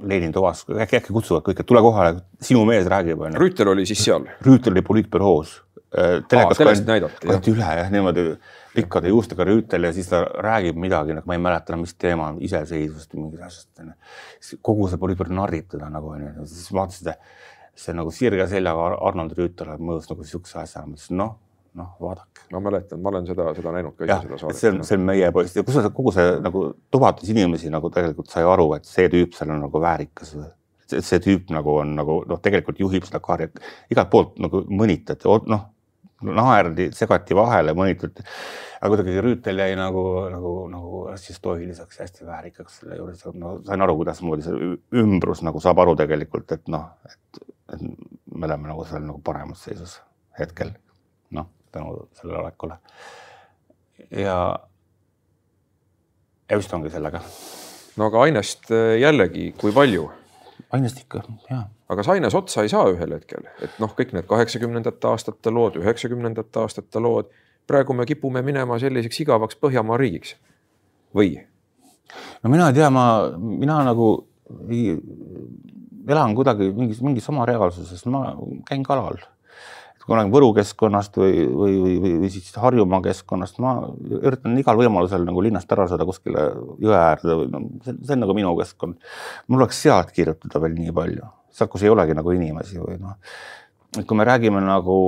[0.00, 3.22] Lenin tuvas, äkki, äkki kutsuvad kõik, et tule kohale, sinu mees räägib.
[3.40, 4.26] Rüütel oli siis seal?
[4.44, 5.54] Rüütel oli poliitbüroos.
[5.96, 8.26] Äh, telekas kanti, üle jah, niimoodi
[8.76, 12.28] pikkade juustega Rüütel ja siis ta räägib midagi, nagu ma ei mäleta enam, mis teema,
[12.44, 14.58] iseseisvust või mingist asjast.
[14.66, 17.14] kogu see poliitbüroo narrib teda nagu onju, siis vaatasin,
[17.76, 21.36] see nagu sirge seljaga Arnold Rüütel mõjus nagu siukse asja, ma ütlesin noh
[21.76, 22.46] noh, vaadake.
[22.52, 24.58] ma mäletan, ma olen seda, seda näinud ka ise seda saadet.
[24.60, 26.62] see on, see on meie poiss ja kusjuures kogu see nagu
[26.94, 30.34] tubatis inimesi nagu tegelikult sai aru, et see tüüp seal on nagu väärikas.
[30.86, 33.58] see, see tüüp nagu on nagu noh, tegelikult juhib seda karjat,
[33.92, 35.66] igalt poolt nagu mõnitati, noh,
[36.26, 38.24] naerdi, segati vahele, mõnitati.
[38.76, 43.84] aga kuidagi Rüütel jäi nagu, nagu, nagu hästi stoiliseks, hästi väärikaks selle juures, no sain
[43.84, 48.84] aru, kuidasmoodi see ümbrus nagu saab aru tegelikult, et noh, et, et me oleme nagu
[48.86, 50.00] seal nagu paremas seisus
[50.38, 50.74] hetkel,
[51.34, 52.76] noh tänu sellele olekule.
[54.10, 54.58] ja,
[56.50, 57.20] ja vist ongi sellega.
[57.96, 60.10] no aga ainest äh, jällegi, kui palju?
[60.72, 61.62] ainest ikka, ja.
[61.88, 65.78] aga kas aines otsa ei saa ühel hetkel, et noh, kõik need kaheksakümnendate aastate lood,
[65.82, 67.30] üheksakümnendate aastate lood,
[67.66, 70.36] praegu me kipume minema selliseks igavaks Põhjamaa riigiks
[71.14, 71.36] või?
[72.42, 74.10] no mina ei tea, ma, mina nagu
[74.70, 74.96] ei,
[76.06, 78.28] elan kuidagi mingis, mingis oma reaalsuses, ma
[78.68, 79.18] käin kalal.
[80.06, 83.72] Kui räägin Võru keskkonnast või, või, või, või, või siis Harjumaa keskkonnast, ma
[84.20, 86.44] üritan igal võimalusel nagu linnast ära saada kuskile
[86.78, 89.00] jõe äärde või no see, see on nagu minu keskkond.
[89.50, 93.18] mul oleks sealt kirjutada veel nii palju, sealt, kus ei olegi nagu inimesi või noh,
[93.98, 95.00] et kui me räägime nagu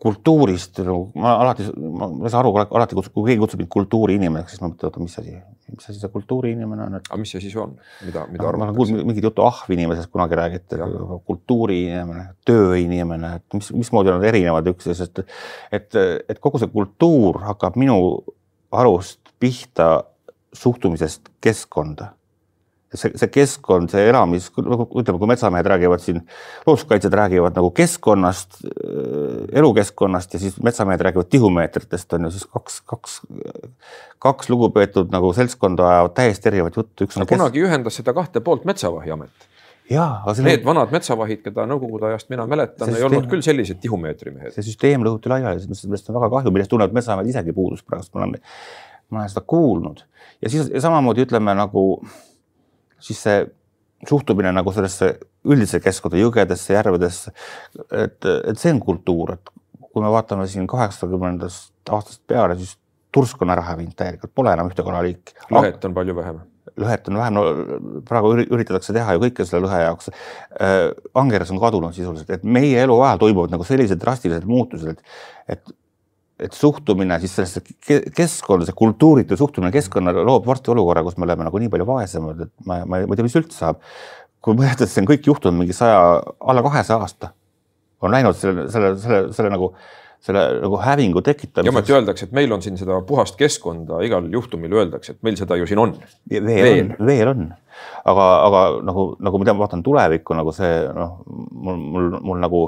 [0.00, 4.54] kultuurist nagu ma alati, ma ei saa aru, alati kutsub, kui keegi kutsub mind kultuuriinimeseks,
[4.54, 5.34] siis ma mõtlen, oota, mis asi,
[5.74, 7.10] mis asi see kultuuriinimene on et....
[7.10, 7.74] aga mis see siis on,
[8.06, 8.60] mida, mida arvatakse?
[8.62, 10.80] ma olen kuulnud mingit juttu ahvinimesest kunagi räägiti,
[11.28, 15.20] kultuuriinimene, tööinimene, et mis, mismoodi nad erinevad üksteisest,
[15.76, 17.98] et, et kogu see kultuur hakkab minu
[18.72, 19.92] arust pihta
[20.56, 22.14] suhtumisest keskkonda
[22.94, 26.22] see, see keskkond, see elamis, nagu ütleme, kui metsamehed räägivad siin,
[26.66, 28.60] looduskaitsjad räägivad nagu keskkonnast,
[29.52, 33.20] elukeskkonnast ja siis metsamehed räägivad tihumeetritest on ju siis kaks, kaks,
[34.22, 37.06] kaks lugupeetud nagu seltskonda ajavad täiesti erinevat juttu.
[37.20, 37.68] Kunagi kes...
[37.68, 39.48] ühendas seda kahte poolt Metsavahiamet.
[39.94, 40.52] aga selle...
[40.52, 43.10] Need vanad metsavahid, keda nõukogude ajast mina mäletan, ei süsteem...
[43.10, 44.54] olnud küll sellised tihumeetri mehed.
[44.54, 48.26] see süsteem lõhuti laiali, sellest on väga kahju, millest tunnevad metsamehed isegi puudust praegu, ma
[48.26, 48.36] olen,
[49.10, 50.04] ma olen seda kuulnud
[50.42, 51.82] ja siis ja samamoodi ütleme nagu
[53.00, 53.40] siis see
[54.08, 55.14] suhtumine nagu sellesse
[55.50, 57.32] üldise keskkonda, jõgedesse, järvedesse,
[57.96, 59.52] et, et see on kultuur, et
[59.90, 62.76] kui me vaatame siin kaheksakümnendast aastast peale, siis
[63.14, 65.34] tursk on ära hävinud täielikult, pole enam ühte kalaliiki.
[65.50, 66.38] lõhet on palju vähem.
[66.80, 70.92] lõhet on vähem, no praegu üritatakse teha ju kõike selle lõhe jaoks äh,.
[71.14, 75.02] angeres on kadunud sisuliselt, et meie eluajal toimuvad nagu sellised drastilised muutused,
[75.48, 75.74] et,
[76.40, 77.62] et suhtumine siis sellesse
[78.16, 82.44] keskkonda, see kultuuritu suhtumine keskkonna loob varsti olukorra, kus me oleme nagu nii palju vaesemad,
[82.46, 83.80] et ma, ma, ma ei tea, mis üldse saab.
[84.40, 85.98] kui mõelda, et see on kõik juhtunud mingi saja,
[86.48, 87.34] alla kahesaja aasta,
[88.00, 89.74] on läinud selle, selle, selle, selle nagu
[90.20, 91.66] selle nagu hävingu tekitamiseks.
[91.66, 95.38] ja ometi öeldakse, et meil on siin seda puhast keskkonda, igal juhtumil öeldakse, et meil
[95.40, 95.94] seda ju siin on.
[96.28, 97.46] veel, veel veel on,
[98.04, 102.62] aga, aga nagu, nagu ma tean, vaatan tulevikku nagu see noh, mul, mul, mul nagu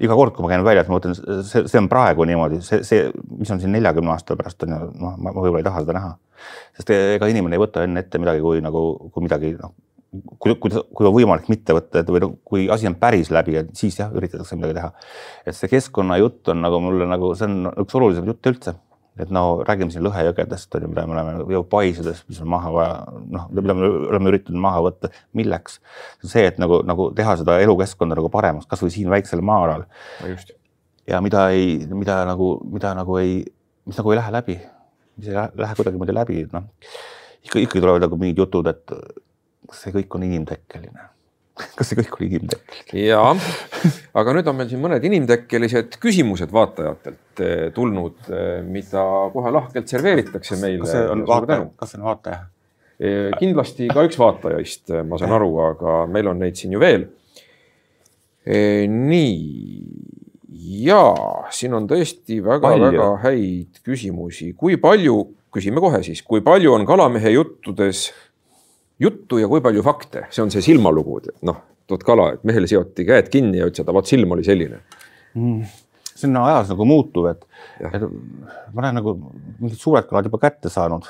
[0.00, 3.10] iga kord, kui ma käin väljas, ma mõtlen, see, see on praegu niimoodi, see, see,
[3.36, 6.10] mis on siin neljakümne aasta pärast on ju, noh, ma võib-olla ei taha seda näha.
[6.78, 9.74] sest ega inimene ei võta enne ette midagi, kui nagu, kui midagi noh,
[10.40, 13.58] kui, kui, kui on võimalik mitte võtta, et või noh, kui asi on päris läbi,
[13.60, 14.92] et siis jah, üritatakse midagi teha.
[15.44, 18.76] et see keskkonnajutt on nagu mulle nagu, see on üks olulisem jutt üldse
[19.18, 22.72] et no räägime siin lõhejõgedest on ju, mida me oleme või paisidest, mis on maha
[22.74, 22.96] vaja,
[23.34, 25.80] noh, mida me oleme üritanud maha võtta, milleks?
[26.22, 29.86] see, et nagu, nagu teha seda elukeskkonda nagu paremaks, kasvõi siin väiksel maa-alal.
[31.10, 33.40] ja mida ei, mida nagu, mida nagu ei,
[33.88, 34.58] mis nagu ei lähe läbi,
[35.18, 36.70] mis ei lähe, lähe kuidagimoodi läbi, noh.
[37.44, 38.98] ikka, ikkagi tulevad nagu mingid jutud, et
[39.74, 41.10] see kõik on inimtekkeline
[41.78, 43.06] kas see kõik oli inimtekkeline?
[43.06, 43.22] ja,
[44.20, 49.90] aga nüüd on meil siin mõned inimtekkelised küsimused vaatajatelt eh, tulnud, eh, mida kohe lahkelt
[49.90, 50.84] serveeritakse meile.
[50.84, 52.42] kas see on vaataja, kas see on vaataja?
[53.00, 57.08] Eh, kindlasti ka üks vaatajaist, ma saan aru, aga meil on neid siin ju veel.
[58.90, 60.10] nii
[60.80, 61.02] ja
[61.54, 65.18] siin on tõesti väga-väga häid küsimusi, kui palju,
[65.52, 68.08] küsime kohe siis, kui palju on kalamehe juttudes
[69.00, 73.06] juttu ja kui palju fakte, see on see silmalugu, noh, tood kala, et mehel seoti
[73.08, 74.82] käed kinni ja ütles, et vaat silm oli selline.
[75.34, 75.64] Mm..
[76.10, 77.44] see on ajas nagu muutuv, et,
[77.80, 81.06] et ma olen nagu mingid suured kalad juba kätte saanud.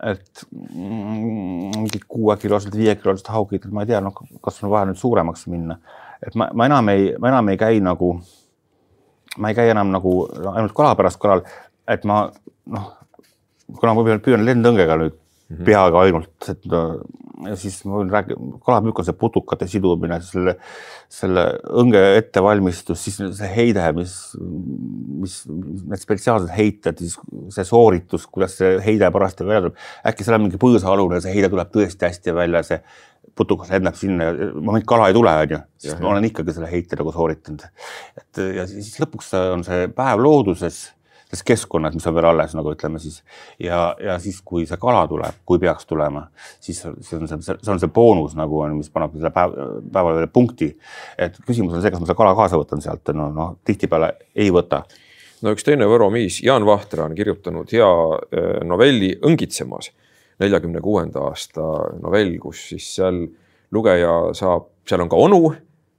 [0.00, 5.76] et mingid kuuekilosed, viiekilosed haugid, ma ei tea, noh, kas on vaja nüüd suuremaks minna,
[6.24, 8.14] et ma, ma enam ei, ma enam ei käi nagu,
[9.36, 10.14] ma ei käi enam nagu
[10.54, 11.44] ainult kala pärast kalal,
[11.88, 12.22] et ma
[12.72, 12.88] noh,
[13.76, 15.19] kuna ma püüan lendõngega nüüd
[15.50, 15.64] Mhm.
[15.66, 16.66] peaga ainult, et
[17.48, 20.56] ja siis ma võin rääkida, kalapüük on see putukate sidumine, selle,
[21.10, 21.44] selle
[21.80, 24.14] õnge ettevalmistus, siis see heide, mis,
[25.22, 27.16] mis need spetsiaalsed heited, siis
[27.56, 29.80] see sooritus, kuidas see heide parajasti välja tuleb.
[30.12, 32.80] äkki seal on mingi põõsaalune, see heide tuleb tõesti hästi välja, see
[33.38, 36.98] putukas lendab sinna ja moment kala ei tule, onju, siis ma olen ikkagi selle heite
[37.00, 37.66] nagu sooritanud.
[38.20, 40.88] et ja siis lõpuks on see päev looduses
[41.30, 43.20] selles keskkonnas, mis on veel alles, nagu ütleme siis.
[43.62, 46.24] ja, ja siis, kui see kala tuleb, kui peaks tulema,
[46.60, 49.54] siis see on see, see on see boonus nagu on, mis paneb selle päev,
[49.92, 50.72] päevale punkti.
[51.18, 54.50] et küsimus on see, kas ma selle kala kaasa võtan sealt, no noh, tihtipeale ei
[54.54, 54.82] võta
[55.44, 59.92] no üks teine Võro miis, Jaan Vahtra on kirjutanud hea äh, novelli Õngitsemas,
[60.42, 61.62] neljakümne kuuenda aasta
[62.00, 63.22] novell, kus siis seal
[63.70, 65.42] lugeja saab, seal on ka onu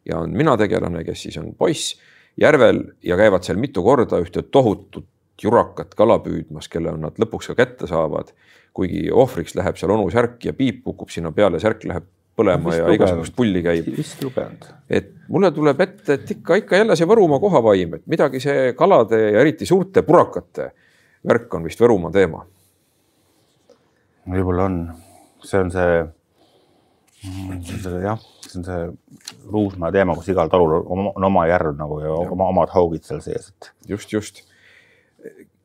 [0.09, 1.95] ja on mina tegelane, kes siis on poiss
[2.41, 5.07] järvel ja käivad seal mitu korda ühte tohutut
[5.43, 8.34] jurakat kala püüdmas, kelle nad lõpuks ka kätte saavad.
[8.73, 12.06] kuigi ohvriks läheb seal onu särk ja piip kukub sinna peale, särk läheb
[12.38, 13.89] põlema ja igasugust pulli käib.
[13.97, 14.69] vist lugenud.
[14.89, 19.19] et mulle tuleb ette, et ikka, ikka jälle see Võrumaa kohavaim, et midagi see kalade
[19.19, 20.71] ja eriti suurte purakate
[21.27, 22.45] värk on vist Võrumaa teema.
[24.32, 24.77] võib-olla on,
[25.43, 25.97] see on see,
[27.67, 28.86] see jah, see on see
[29.51, 32.32] Ruusmaa teema, kus igal talul on oma järv nagu ja, ja.
[32.38, 33.73] oma omad haugid seal sees, et.
[33.89, 34.45] just, just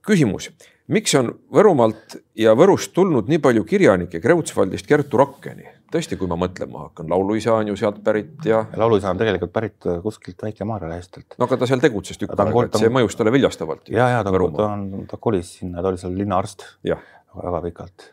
[0.07, 0.51] küsimus,
[0.93, 5.77] miks on Võrumaalt ja Võrust tulnud nii palju kirjanikke Kreutzwaldist Kertu Rakkeni?
[5.93, 8.65] tõesti, kui ma mõtlema hakkan, lauluisa on ju sealt pärit ja.
[8.77, 11.37] lauluisa on tegelikult pärit äh, kuskilt Väike-Maarja lehestelt.
[11.39, 13.87] no aga ta seal tegutses tükk aega, et see mõjus talle viljastavalt.
[13.93, 18.09] ja, ja ta, ta on, ta kolis sinna, ta oli seal linnaarst väga pikalt.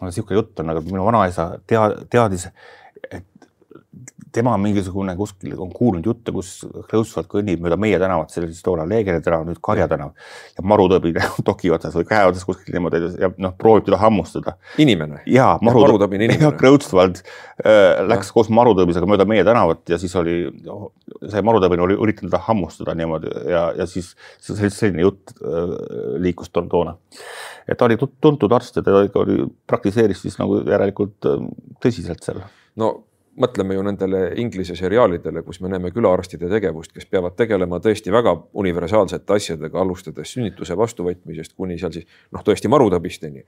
[0.00, 2.48] niisugune jutt on, aga minu vanaisa tea-, teadis,
[3.10, 3.26] et
[4.32, 6.50] tema mingisugune kuskil on kuulnud jutte, kus
[6.88, 10.14] Kreutzwald kõnnib mööda meie tänavat, see oli siis toona Leegeri tänav, nüüd Karja tänav
[10.56, 11.12] ja marutõbi
[11.48, 14.56] toki otsas või käe otsas kuskil niimoodi ja noh, proovib teda hammustada.
[14.82, 15.22] inimene?
[15.26, 16.52] ja marutõbi on inimene.
[16.60, 18.36] Kreutzwald äh, läks ja.
[18.38, 20.38] koos marutõbisega mööda meie tänavat ja siis oli,
[21.28, 25.76] see marutõbine oli üritanud teda hammustada niimoodi ja, ja siis selline jutt äh,
[26.24, 26.96] liikus toona.
[27.68, 31.48] et ta oli tuntud arst ja ta oli, praktiseeris siis nagu järelikult äh,
[31.84, 32.44] tõsiselt seal.
[32.80, 32.94] no
[33.40, 38.34] mõtleme ju nendele Inglise seriaalidele, kus me näeme külaarstide tegevust, kes peavad tegelema tõesti väga
[38.60, 43.44] universaalsete asjadega, alustades sünnituse vastuvõtmisest kuni seal siis noh, tõesti marutõbisteni.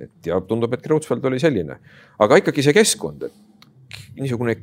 [0.00, 1.76] et ja tundub, et Kreutzwald oli selline,
[2.18, 3.32] aga ikkagi see keskkond, et
[4.18, 4.56] niisugune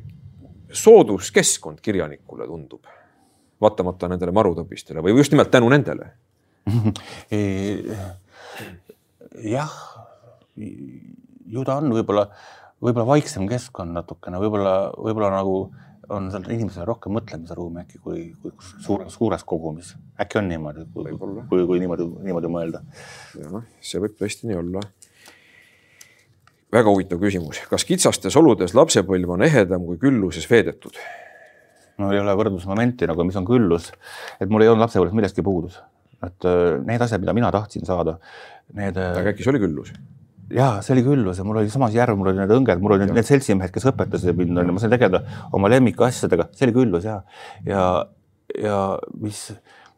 [0.72, 2.86] sooduskeskkond kirjanikule tundub,
[3.60, 6.10] vaatamata nendele marutõbistele või just nimelt tänu nendele
[9.56, 9.72] jah,
[10.56, 12.26] ju ta on võib-olla
[12.82, 15.56] võib-olla vaiksem keskkond natukene, võib-olla, võib-olla nagu
[16.12, 19.94] on seal inimesel rohkem mõtlemisruumi äkki kui, kui suures, suures kogumis.
[20.20, 22.82] äkki on niimoodi, kui, kui, kui niimoodi, niimoodi mõelda.
[23.38, 24.82] jah, see võib tõesti nii olla.
[26.72, 30.98] väga huvitav küsimus, kas kitsastes oludes lapsepõlv on ehedam kui külluses veedetud?
[32.00, 33.92] no ei ole võrdlusmomenti nagu, mis on küllus,
[34.40, 35.78] et mul ei olnud lapsepõlves millestki puudus,
[36.24, 38.18] et äh, need asjad, mida mina tahtsin saada,
[38.74, 38.98] need.
[38.98, 39.94] aga äkki see oli küllus?
[40.52, 43.12] Ja see oli küllus ja mul oli samas järv, mul olid need õnged, mul olid
[43.12, 45.22] need seltsimehed, kes õpetasid mind, onju, ma sain tegeleda
[45.56, 47.18] oma lemmikasjadega, see oli küllus ja,
[47.66, 47.84] ja,
[48.60, 48.78] ja
[49.22, 49.44] mis,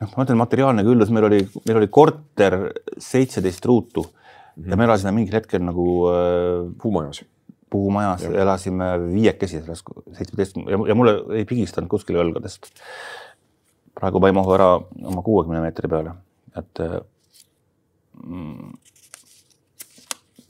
[0.02, 2.58] noh, ma ütlen materiaalne küllus, meil oli, meil oli korter
[3.02, 4.10] seitseteist ruutu mm
[4.62, 4.70] -hmm.
[4.70, 6.74] ja me elasime mingil hetkel nagu äh,.
[6.82, 7.24] puumajas.
[7.70, 9.82] puumajas, elasime viiekesi selles
[10.12, 12.70] seitsmeteist ja, ja mulle ei pigistanud kuskile õlgadest.
[13.94, 14.68] praegu ma ei mahu ära
[15.04, 16.14] oma kuuekümne meetri peale,
[16.58, 16.78] et
[18.22, 18.72] mm,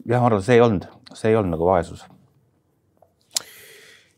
[0.04, 2.04] jah, ma arvan, see ei olnud, see ei olnud nagu vaesus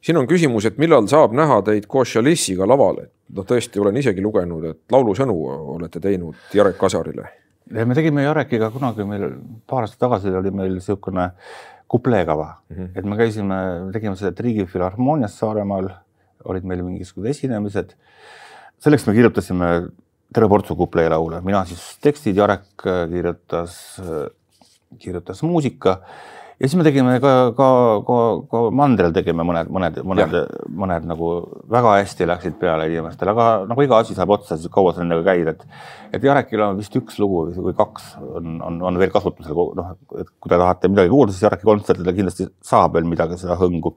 [0.06, 3.98] siin on küsimus, et millal saab näha teid koos Chalice'iga laval, et noh, tõesti olen
[3.98, 5.34] isegi lugenud, et laulusõnu
[5.76, 7.26] olete teinud Jarek Kasarile.
[7.66, 9.26] me tegime Jarekiga kunagi meil
[9.66, 11.30] paar aastat tagasi oli meil niisugune
[11.88, 12.98] kupleekava mm, -hmm.
[12.98, 13.56] et me käisime,
[13.92, 15.90] tegime seda Riigifilharmoonias Saaremaal,
[16.44, 17.94] olid meil mingisugused esinemised.
[18.78, 19.88] selleks me kirjutasime
[20.34, 24.00] terve portsu kupleelaule, mina siis tekstid, Jarek kirjutas,
[25.00, 26.00] kirjutas muusika
[26.56, 27.66] ja siis me tegime ka, ka,
[28.06, 28.18] ka,
[28.50, 30.36] ka mandril tegime mõned, mõned, mõned,
[30.82, 31.28] mõned nagu
[31.72, 35.26] väga hästi läksid peale inimestele, aga nagu iga asi saab otsa, siis kaua sa nendega
[35.26, 35.66] käid, et.
[36.16, 40.32] et Jarekil on vist üks lugu või kaks on, on, on veel kasutusel, noh, et
[40.40, 43.92] kui te tahate midagi kuulda, siis Jareki kontsertidel kindlasti saab veel midagi seda hõngu.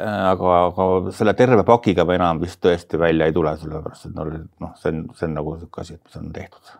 [0.00, 0.84] aga, aga
[1.16, 5.02] selle terve pakiga me enam vist tõesti välja ei tule, sellepärast et noh, see on,
[5.18, 6.72] see on nagu sihuke asi, et mis on tehtud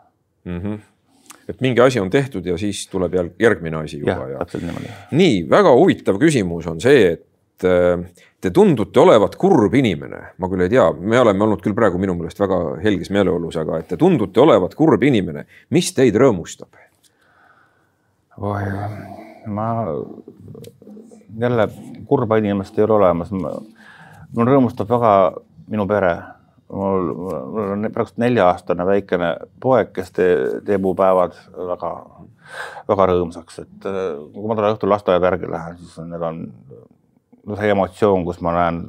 [0.47, 0.61] mm.
[0.61, 0.81] -hmm
[1.51, 4.29] et mingi asi on tehtud ja siis tuleb järg, järgmine asi juba.
[4.31, 4.93] ja., niimoodi.
[5.19, 8.05] nii, väga huvitav küsimus on see, et äh,
[8.41, 12.17] te tundute olevat kurb inimene, ma küll ei tea, me oleme olnud küll praegu minu
[12.19, 16.71] meelest väga helges meeleolus, aga et te tundute olevat kurb inimene, mis teid rõõmustab?
[18.41, 18.65] oi,
[19.53, 19.67] ma
[21.39, 21.69] jälle
[22.09, 23.31] kurba inimest ei ole olemas.
[23.31, 25.13] mul rõõmustab väga
[25.69, 26.15] minu pere
[26.73, 29.31] mul, mul on praegu nelja-aastane väikene
[29.63, 30.29] poeg, kes te,
[30.67, 31.37] teeb mu päevad
[31.73, 31.91] väga,
[32.91, 34.01] väga rõõmsaks, et äh,
[34.35, 36.43] kui ma talle õhtul lasteaeda järgi lähen, siis on, need on
[37.57, 38.83] see emotsioon, kus ma näen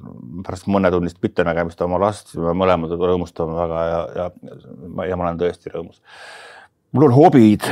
[0.46, 4.26] pärast mõnetunnist mittenägemist oma last, me mõlemad rõõmustame väga ja, ja,
[5.08, 6.02] ja ma olen tõesti rõõmus.
[6.92, 7.68] mul on hobid,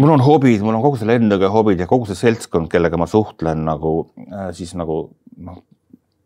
[0.00, 3.08] mul on hobid, mul on kogu see lennuga hobid ja kogu see seltskond, kellega ma
[3.10, 3.94] suhtlen nagu
[4.26, 5.06] äh, siis nagu
[5.36, 5.62] noh,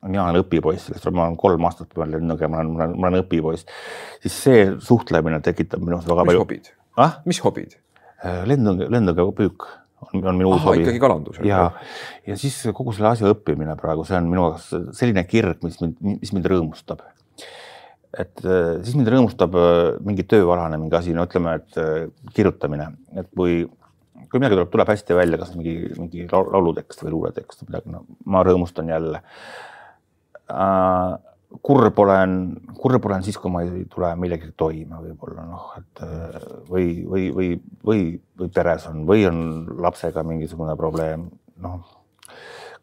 [0.06, 3.10] mina olen õpipoiss, sellest ma olen kolm aastat peal lennuga, ma olen, ma olen, ma
[3.10, 3.66] olen õpipoiss,
[4.22, 6.44] siis see suhtlemine tekitab minus väga mis palju.
[6.44, 6.72] hobid
[7.02, 7.18] ah??
[7.28, 7.76] mis hobid?
[8.22, 9.66] Äh, lennuga, lennuga püük
[10.06, 10.84] on, on minu uus hobi.
[10.84, 11.40] ikkagi kalandus.
[11.46, 11.64] ja,
[12.28, 15.96] ja siis kogu selle asja õppimine praegu, see on minu jaoks selline kirg, mis mind,
[16.22, 17.02] mis mind rõõmustab.
[18.14, 23.30] et äh, siis mind rõõmustab äh, mingi tööalane mingi asi, no ütleme, et kirjutamine, et
[23.34, 23.64] kui
[24.28, 28.04] kui midagi tuleb, tuleb hästi välja, kas mingi, mingi laulutekst või luuletekst või midagi, no
[28.28, 29.22] ma rõõmustan jälle
[30.52, 31.16] äh,
[31.62, 32.34] kurb olen,
[32.76, 37.28] kurb olen siis, kui ma ei tule millegagi toime, võib-olla noh, et äh, või, või,
[37.34, 37.48] või,
[37.84, 38.02] või,
[38.40, 39.40] või peres on või on
[39.80, 41.28] lapsega mingisugune probleem,
[41.64, 41.80] noh.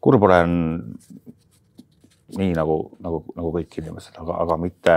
[0.02, 0.56] kurb olen
[2.36, 4.96] nii nagu, nagu, nagu kõik inimesed, aga, aga mitte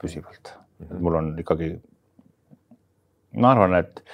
[0.00, 0.54] püsivalt.
[1.00, 1.72] mul on ikkagi,
[3.40, 4.04] ma arvan, et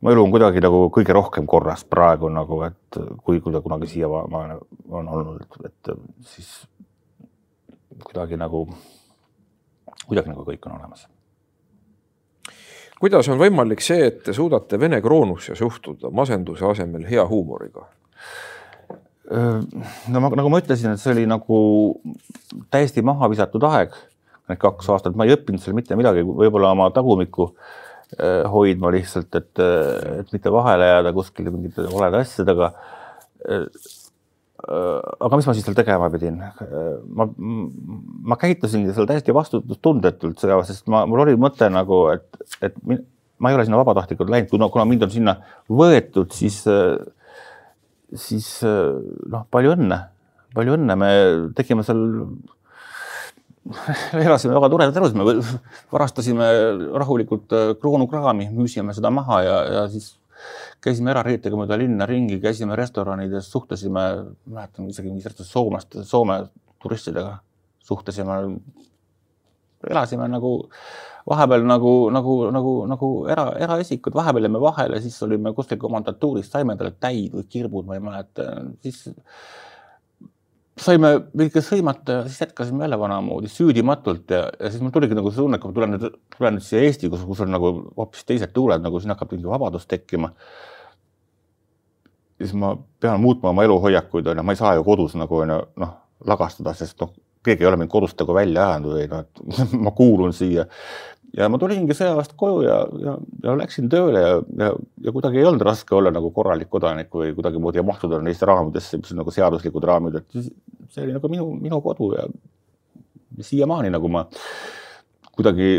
[0.00, 3.88] mu elu on kuidagi nagu kõige rohkem korras praegu nagu, et kui, kui ta kunagi
[3.94, 4.58] siiamaani
[4.92, 5.92] on olnud, et
[6.28, 6.52] siis
[8.04, 8.64] kuidagi nagu,
[10.06, 11.06] kuidagi nagu kõik on olemas.
[13.00, 17.86] kuidas on võimalik see, et te suudate Vene kroonusse suhtuda masenduse asemel hea huumoriga?
[19.28, 21.58] no ma, nagu ma ütlesin, et see oli nagu
[22.72, 23.92] täiesti maha visatud aeg,
[24.48, 27.50] need kaks aastat, ma ei õppinud seal mitte midagi, võib-olla oma tagumikku
[28.48, 29.60] hoidma lihtsalt, et,
[30.22, 32.72] et mitte vahele jääda kuskile mingite valede asjadega
[34.66, 36.40] aga mis ma siis seal tegema pidin?
[36.42, 37.28] Äh, ma,
[38.32, 42.26] ma käitusingi seal täiesti vastutustundetult, sest ma, mul oli mõte nagu, et,
[42.66, 42.76] et
[43.38, 45.36] ma ei ole sinna vabatahtlikult läinud, kuna, kuna mind on sinna
[45.70, 46.60] võetud, siis,
[48.26, 50.02] siis noh, palju õnne,
[50.58, 51.10] palju õnne, me
[51.58, 52.02] tegime seal
[54.26, 55.38] elasime väga toredat elu, me
[55.92, 56.46] varastasime
[56.98, 60.17] rahulikult kroonokraami, müüsime seda maha ja, ja siis
[60.84, 64.06] käisime erareetega mööda linna ringi, käisime restoranides, suhtlesime,
[64.46, 66.40] mäletan isegi mingist Soomest, Soome
[66.82, 67.38] turistidega
[67.78, 68.58] suhtlesime.
[69.90, 70.70] elasime nagu
[71.28, 76.74] vahepeal nagu, nagu, nagu, nagu era, eraisikud, vahepeal jäime vahele, siis olime kuskil komandatuuris, saime
[76.74, 78.48] endale täid või kirbud, ma ei mäleta,
[78.82, 79.04] siis
[80.82, 85.30] saime veidi sõimata ja siis jätkasime jälle vanamoodi süüdimatult ja, ja siis mul tuligi nagu
[85.32, 87.72] see tunne, et kui ma tulen nüüd, tulen nüüd siia Eesti, kus, kus on nagu
[87.96, 90.32] hoopis teised tuuled, nagu siin hakkab mingi vabadus tekkima.
[92.38, 95.94] siis ma pean muutma oma eluhoiakuid, onju, ma ei saa ju kodus nagu onju noh,
[96.26, 97.14] lagastada, sest noh,
[97.44, 100.68] keegi ei ole mind kodust nagu välja ajanud või noh, et ma kuulun siia
[101.36, 103.14] ja ma tulingi sõjaväest koju ja, ja,
[103.44, 104.70] ja läksin tööle ja, ja,
[105.04, 109.12] ja kuidagi ei olnud raske olla nagu korralik kodanik või kuidagimoodi mahtuda neisse raamidesse, mis
[109.12, 110.38] on nagu seaduslikud raamid, et
[110.94, 112.28] see oli nagu minu, minu kodu ja
[113.44, 114.24] siiamaani nagu ma
[115.34, 115.72] kuidagi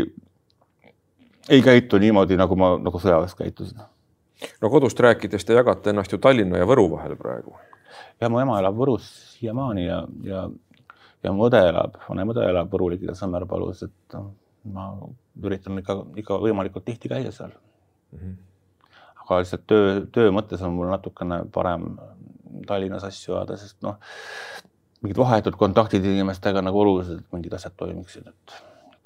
[1.50, 3.82] ei käitu niimoodi, nagu ma nagu sõjaväes käitusin.
[4.62, 7.56] no kodust rääkides te jagate ennast ju Tallinna ja Võru vahel praegu
[8.20, 10.44] ja mu ema elab Võrus siiamaani ja, ja,
[11.24, 14.30] ja mu õde elab, vanem õde elab Võru ligidal Sõmmerpalus, et noh,
[14.64, 14.90] ma
[15.42, 18.18] üritan ikka, ikka võimalikult tihti käia seal mm.
[18.18, 18.34] -hmm.
[19.24, 21.94] aga lihtsalt töö, töö mõttes on mul natukene parem
[22.66, 23.96] Tallinnas asju ajada, sest noh,
[25.00, 28.56] mingid vahetud kontaktid inimestega nagu olulised, et mingid asjad toimiksid, et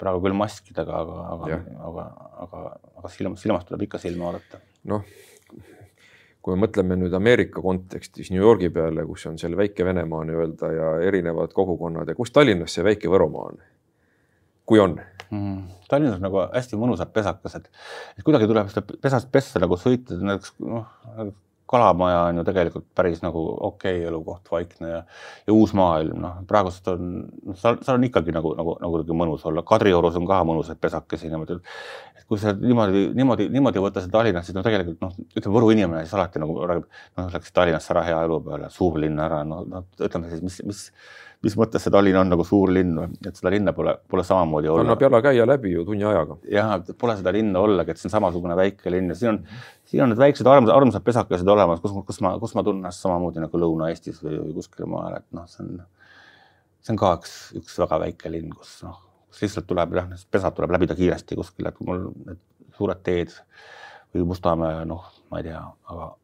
[0.01, 2.05] praegu küll maskidega, aga, aga, aga,
[2.45, 2.63] aga,
[2.97, 4.59] aga silmas, silmas tuleb ikka silma vaadata.
[4.91, 5.05] noh,
[6.41, 10.73] kui me mõtleme nüüd Ameerika kontekstis New Yorgi peale, kus on seal väike Venemaa nii-öelda
[10.73, 13.63] ja erinevad kogukonnad ja kus Tallinnas see väike Võrumaa on?
[14.65, 14.99] Kui on
[15.29, 15.63] mm,?
[15.89, 17.67] Tallinnas nagu hästi mõnusad pesakesed,
[18.17, 20.87] et kuidagi tuleb seda pesast pessa nagu sõita, näiteks noh,
[21.69, 25.01] kalamaja on ju tegelikult päris nagu okei okay elukoht, vaikne ja,
[25.47, 27.13] ja uus maailm, noh, praegust on,
[27.45, 29.65] noh, seal, seal on ikkagi nagu, nagu, nagu kuidagi mõnus olla.
[29.65, 31.57] Kadriorus on ka mõnusaid pesakesi niimoodi.
[32.17, 35.71] et kui sa niimoodi, niimoodi, niimoodi võtta seda Tallinnast, siis no tegelikult noh, ütleme Võru
[35.73, 39.63] inimene siis alati nagu räägib, noh, läks Tallinnasse ära hea elu peale, suurlinna ära, no,
[39.69, 40.85] no ütleme siis, mis, mis
[41.45, 44.85] mis mõttes see Tallinn on nagu suur linn, et seda linna pole, pole samamoodi olla.
[44.85, 46.37] annab jalakäija läbi ju tunni ajaga.
[46.51, 49.39] jah, pole seda linna ollagi, et see on samasugune väike linn ja siin on,
[49.85, 53.05] siin on need väiksed armsad, armsad pesakesed olemas, kus, kus ma, kus ma tunnen ennast
[53.05, 55.75] samamoodi nagu Lõuna-Eestis või, või kuskil maal, et noh, see on,
[56.81, 58.97] see on ka üks, üks väga väike linn, kus noh,
[59.29, 62.41] kus lihtsalt tuleb jah, pesad tuleb läbida kiiresti kuskile, et mul need
[62.77, 63.35] suured teed
[64.15, 66.15] või Mustamäe, noh, ma ei tea, aga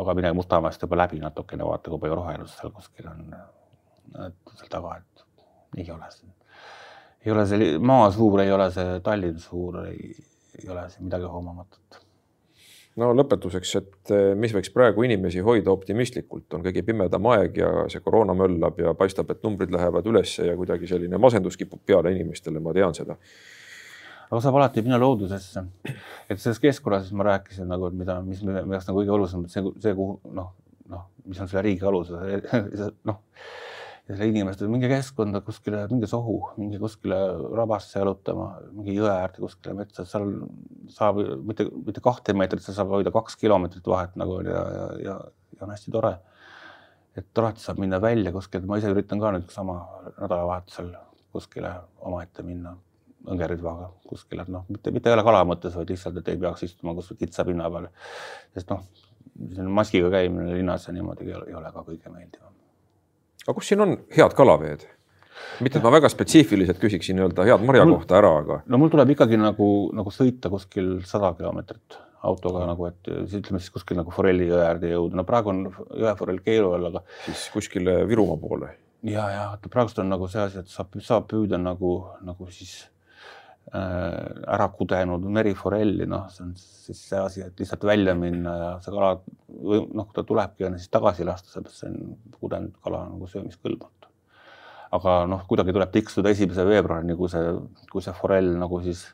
[0.00, 3.24] aga midagi Mustamäest juba läbi natukene, vaata, kui palju rohelust seal kuskil on
[4.12, 6.30] seal taga, et ei ole see,
[7.24, 10.14] ei ole see maa suur, ei ole see Tallinn suur, ei,
[10.68, 12.00] ole siin midagi hoomamatut.
[13.00, 17.70] no lõpetuseks, et eh, mis võiks praegu inimesi hoida optimistlikult, on kõige pimedam aeg ja
[17.92, 22.12] see koroona möllab ja paistab, et numbrid lähevad ülesse ja kuidagi selline masendus kipub peale
[22.16, 23.16] inimestele, ma tean seda
[24.30, 25.64] aga saab alati minna loodusesse.
[26.30, 29.64] et selles keskkonnas ma rääkisin nagu, et mida, mis minu jaoks nagu kõige olulisem, see,
[29.82, 30.52] see, kuhu noh,
[30.90, 32.12] noh, mis on selle riigi alus,
[33.10, 33.24] noh
[34.10, 37.18] ja selle inimeste, minge keskkonda kuskile, minge sohu, minge kuskile
[37.56, 40.32] rabasse jalutama, minge jõe äärde kuskile metsa, seal
[40.90, 45.16] saab mitte, mitte kahte meetrit, seal saab hoida kaks kilomeetrit vahet nagu ja, ja, ja,
[45.54, 46.16] ja on hästi tore.
[47.18, 49.80] et alati saab minna välja kuskilt, ma ise üritan ka nüüd sama
[50.16, 50.92] nädalavahetusel
[51.34, 51.72] kuskile
[52.06, 52.74] omaette minna
[53.30, 56.64] õngeribvaga kuskile, et noh, mitte, mitte ei ole kala mõttes, vaid lihtsalt, et ei peaks
[56.66, 57.90] istuma kuskil kitsa pinna peal.
[58.56, 58.86] sest noh,
[59.68, 62.59] maskiga käimine linnas ja niimoodi ei ole, ei ole ka kõige meeldivam
[63.46, 64.86] aga kus siin on head kalaveed?
[65.64, 68.60] mitte, et ma väga spetsiifiliselt küsiksin nii-öelda head marja mul, kohta ära, aga.
[68.66, 73.72] no mul tuleb ikkagi nagu, nagu sõita kuskil sada kilomeetrit autoga nagu, et ütleme siis
[73.72, 77.04] kuskil nagu forelli jõe äärde jõuda, no praegu on jõeforell keelu all, aga.
[77.24, 78.74] siis kuskile Virumaa poole.
[79.08, 81.94] ja, ja praegust on nagu see asi, et saab, saab püüda nagu,
[82.26, 82.82] nagu siis
[83.70, 88.90] ära kudenud meriforelli, noh, see on siis see asi, et lihtsalt välja minna ja see
[88.90, 89.12] kala
[89.46, 93.28] või noh, kui ta tulebki, on siis tagasi lasta, sellepärast see on kudenud kala nagu
[93.30, 94.08] söömiskõlbmatu.
[94.98, 97.52] aga noh, kuidagi tuleb tiksuda esimese veebruarini, kui see,
[97.92, 99.04] kui see forell nagu siis,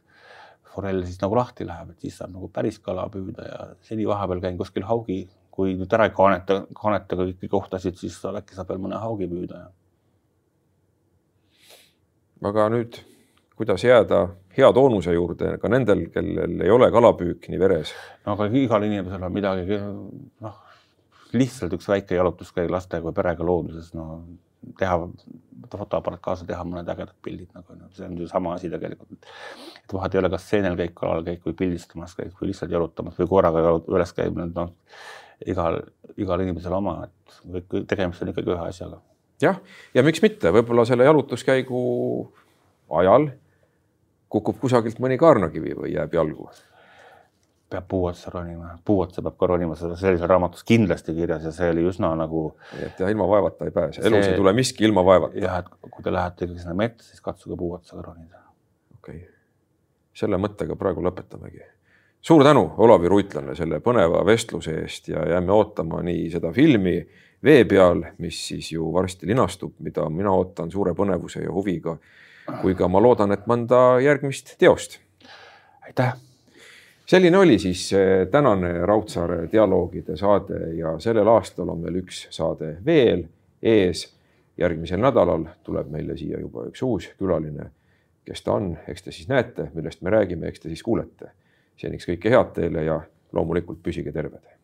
[0.72, 4.40] forell siis nagu lahti läheb, et siis saab nagu päris kala püüda ja seni vahepeal
[4.40, 8.80] käin kuskil haugi, kui nüüd ära ei kaaneta, kaaneta kõiki kohtasid, siis äkki saab veel
[8.86, 9.66] mõne haugi püüda.
[12.46, 12.96] aga nüüd
[13.56, 17.92] kuidas jääda hea toonuse juurde ka nendel, kellel ei ole kalapüük nii veres?
[18.26, 19.80] no aga igal inimesel on midagi,
[20.44, 20.58] noh,
[21.36, 24.22] lihtsalt üks väike jalutuskäik lastega või perega looduses, no
[24.78, 24.96] teha,
[25.70, 29.28] fotoaparaat kaasa, teha mõned ägedad pildid nagu, no see on ju sama asi tegelikult.
[29.82, 33.18] et vahet ei ole, kas seenel käik, kalal käik või pildistamas käik või lihtsalt jalutamas
[33.20, 34.72] või koeraga üles käimine, noh
[35.44, 35.80] igal,
[36.16, 37.40] igal inimesel oma, et
[37.70, 39.00] kõik tegemist on ikkagi ühe asjaga.
[39.42, 39.58] jah,
[39.94, 41.82] ja miks mitte, võib-olla selle jalutuskäigu
[43.00, 43.30] ajal
[44.32, 46.50] kukub kusagilt mõni kaarnakivi või jääb jalgu?
[47.70, 51.52] peab puu otsa ronima, puu otsa peab ka ronima, seda seal raamatus kindlasti kirjas ja
[51.54, 52.48] see oli üsna nagu.
[52.78, 54.34] et ja ilma vaevata ei pääse, elus see...
[54.34, 55.38] ei tule miski ilma vaevata.
[55.42, 58.44] jah, et kui te lähete ikkagi sinna metsa, siis katsuge puu otsa ronida.
[58.94, 59.32] okei okay.,
[60.16, 61.64] selle mõttega praegu lõpetamegi.
[62.22, 67.00] suur tänu, Olavi Ruitlane, selle põneva vestluse eest ja jääme ootama nii seda filmi
[67.44, 71.98] vee peal, mis siis ju varsti linastub, mida mina ootan suure põnevuse ja huviga
[72.60, 74.98] kui ka ma loodan, et mõnda järgmist teost.
[75.86, 76.14] aitäh.
[77.06, 82.76] selline oli siis eh, tänane Raudsaare dialoogide saade ja sellel aastal on veel üks saade
[82.84, 83.26] veel
[83.62, 84.12] ees.
[84.58, 87.70] järgmisel nädalal tuleb meile siia juba üks uus külaline.
[88.24, 91.30] kes ta on, eks te siis näete, millest me räägime, eks te siis kuulete.
[91.76, 93.00] seniks kõike head teile ja
[93.32, 94.55] loomulikult püsige terved